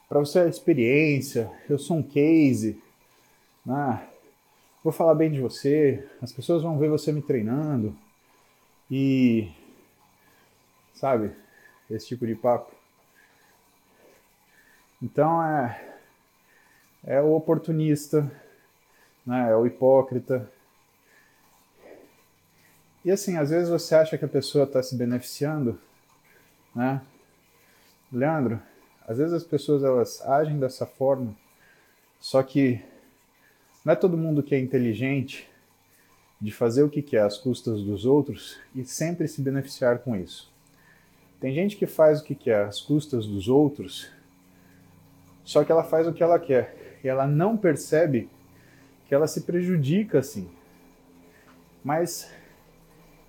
para 0.10 0.20
você 0.20 0.40
a 0.40 0.48
experiência, 0.48 1.52
eu 1.70 1.78
sou 1.78 1.98
um 1.98 2.04
case, 2.04 2.82
né? 3.66 4.08
vou 4.84 4.92
falar 4.92 5.14
bem 5.14 5.32
de 5.32 5.40
você, 5.40 6.08
as 6.22 6.32
pessoas 6.32 6.64
vão 6.64 6.80
ver 6.80 6.90
você 6.90 7.12
me 7.12 7.22
treinando 7.22 7.96
e 8.90 9.52
sabe, 10.96 11.32
esse 11.90 12.08
tipo 12.08 12.26
de 12.26 12.36
papo. 12.36 12.74
Então 15.02 15.44
é 15.44 15.86
é 17.06 17.22
o 17.22 17.34
oportunista, 17.36 18.30
né? 19.26 19.52
É 19.52 19.56
o 19.56 19.66
hipócrita. 19.66 20.52
E 23.04 23.12
assim, 23.12 23.38
às 23.38 23.50
vezes 23.50 23.70
você 23.70 23.96
acha 23.96 24.18
que 24.18 24.26
a 24.26 24.30
pessoa 24.30 24.66
está 24.66 24.84
se 24.84 24.96
beneficiando, 24.96 25.80
né? 26.76 27.02
Leandro, 28.12 28.62
às 29.08 29.18
vezes 29.18 29.34
as 29.34 29.44
pessoas 29.44 29.84
elas 29.84 30.22
agem 30.22 30.60
dessa 30.60 30.86
forma, 30.86 31.36
só 32.20 32.44
que 32.44 32.84
não 33.86 33.94
é 33.94 33.96
todo 33.96 34.18
mundo 34.18 34.44
que 34.44 34.54
é 34.54 34.60
inteligente 34.60 35.50
de 36.42 36.52
fazer 36.52 36.84
o 36.84 36.90
que 36.90 37.02
quer 37.02 37.22
às 37.22 37.38
custas 37.38 37.82
dos 37.82 38.06
outros 38.06 38.60
e 38.76 38.84
sempre 38.84 39.28
se 39.28 39.42
beneficiar 39.42 40.00
com 40.00 40.16
isso. 40.16 40.52
Tem 41.40 41.54
gente 41.54 41.78
que 41.78 41.88
faz 41.88 42.20
o 42.20 42.24
que 42.24 42.36
quer 42.36 42.66
às 42.66 42.82
custas 42.82 43.26
dos 43.26 43.48
outros, 43.48 44.12
só 45.44 45.64
que 45.64 45.72
ela 45.72 45.84
faz 45.84 46.06
o 46.06 46.14
que 46.14 46.22
ela 46.22 46.38
quer 46.38 47.00
e 47.04 47.08
ela 47.08 47.26
não 47.26 47.56
percebe 47.56 48.30
que 49.08 49.16
ela 49.16 49.28
se 49.28 49.42
prejudica 49.42 50.20
assim. 50.20 50.50
Mas 51.84 52.30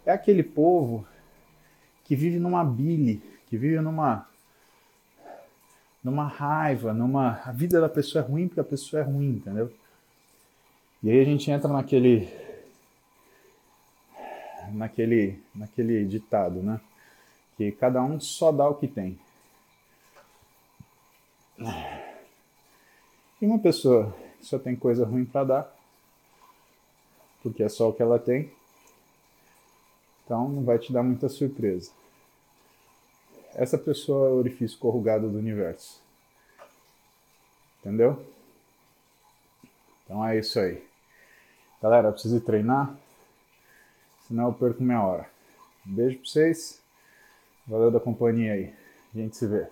é 0.04 0.12
aquele 0.12 0.42
povo 0.42 1.06
que 2.04 2.16
vive 2.16 2.38
numa 2.38 2.64
bile, 2.64 3.22
que 3.48 3.56
vive 3.56 3.80
numa 3.80 4.26
numa 6.02 6.26
raiva, 6.26 6.92
numa. 6.92 7.40
A 7.44 7.52
vida 7.52 7.80
da 7.80 7.88
pessoa 7.88 8.24
é 8.24 8.26
ruim 8.26 8.48
porque 8.48 8.60
a 8.60 8.64
pessoa 8.64 9.00
é 9.00 9.04
ruim, 9.04 9.36
entendeu? 9.36 9.72
E 11.02 11.10
aí 11.10 11.20
a 11.20 11.24
gente 11.24 11.50
entra 11.50 11.68
naquele. 11.68 12.28
naquele. 14.72 15.42
naquele 15.54 16.04
ditado, 16.06 16.62
né? 16.62 16.80
Que 17.56 17.70
cada 17.72 18.02
um 18.02 18.18
só 18.18 18.50
dá 18.50 18.68
o 18.68 18.74
que 18.74 18.88
tem. 18.88 19.18
E 23.40 23.46
uma 23.46 23.58
pessoa 23.58 24.14
só 24.40 24.58
tem 24.58 24.74
coisa 24.74 25.04
ruim 25.04 25.24
para 25.26 25.44
dar, 25.44 25.76
porque 27.42 27.62
é 27.62 27.68
só 27.68 27.90
o 27.90 27.92
que 27.92 28.02
ela 28.02 28.18
tem, 28.18 28.50
então 30.30 30.48
não 30.48 30.62
vai 30.62 30.78
te 30.78 30.92
dar 30.92 31.02
muita 31.02 31.28
surpresa. 31.28 31.90
Essa 33.52 33.76
pessoa 33.76 34.28
é 34.28 34.30
o 34.30 34.36
orifício 34.36 34.78
corrugado 34.78 35.28
do 35.28 35.36
universo. 35.36 36.00
Entendeu? 37.80 38.24
Então 40.04 40.24
é 40.24 40.38
isso 40.38 40.60
aí. 40.60 40.86
Galera, 41.82 42.06
eu 42.08 42.12
preciso 42.12 42.40
treinar, 42.40 42.96
senão 44.28 44.46
eu 44.46 44.54
perco 44.54 44.84
minha 44.84 45.02
hora. 45.02 45.28
Beijo 45.84 46.18
pra 46.18 46.28
vocês. 46.28 46.80
Valeu 47.66 47.90
da 47.90 47.98
companhia 47.98 48.52
aí. 48.52 48.72
A 49.12 49.18
gente 49.18 49.36
se 49.36 49.48
vê. 49.48 49.66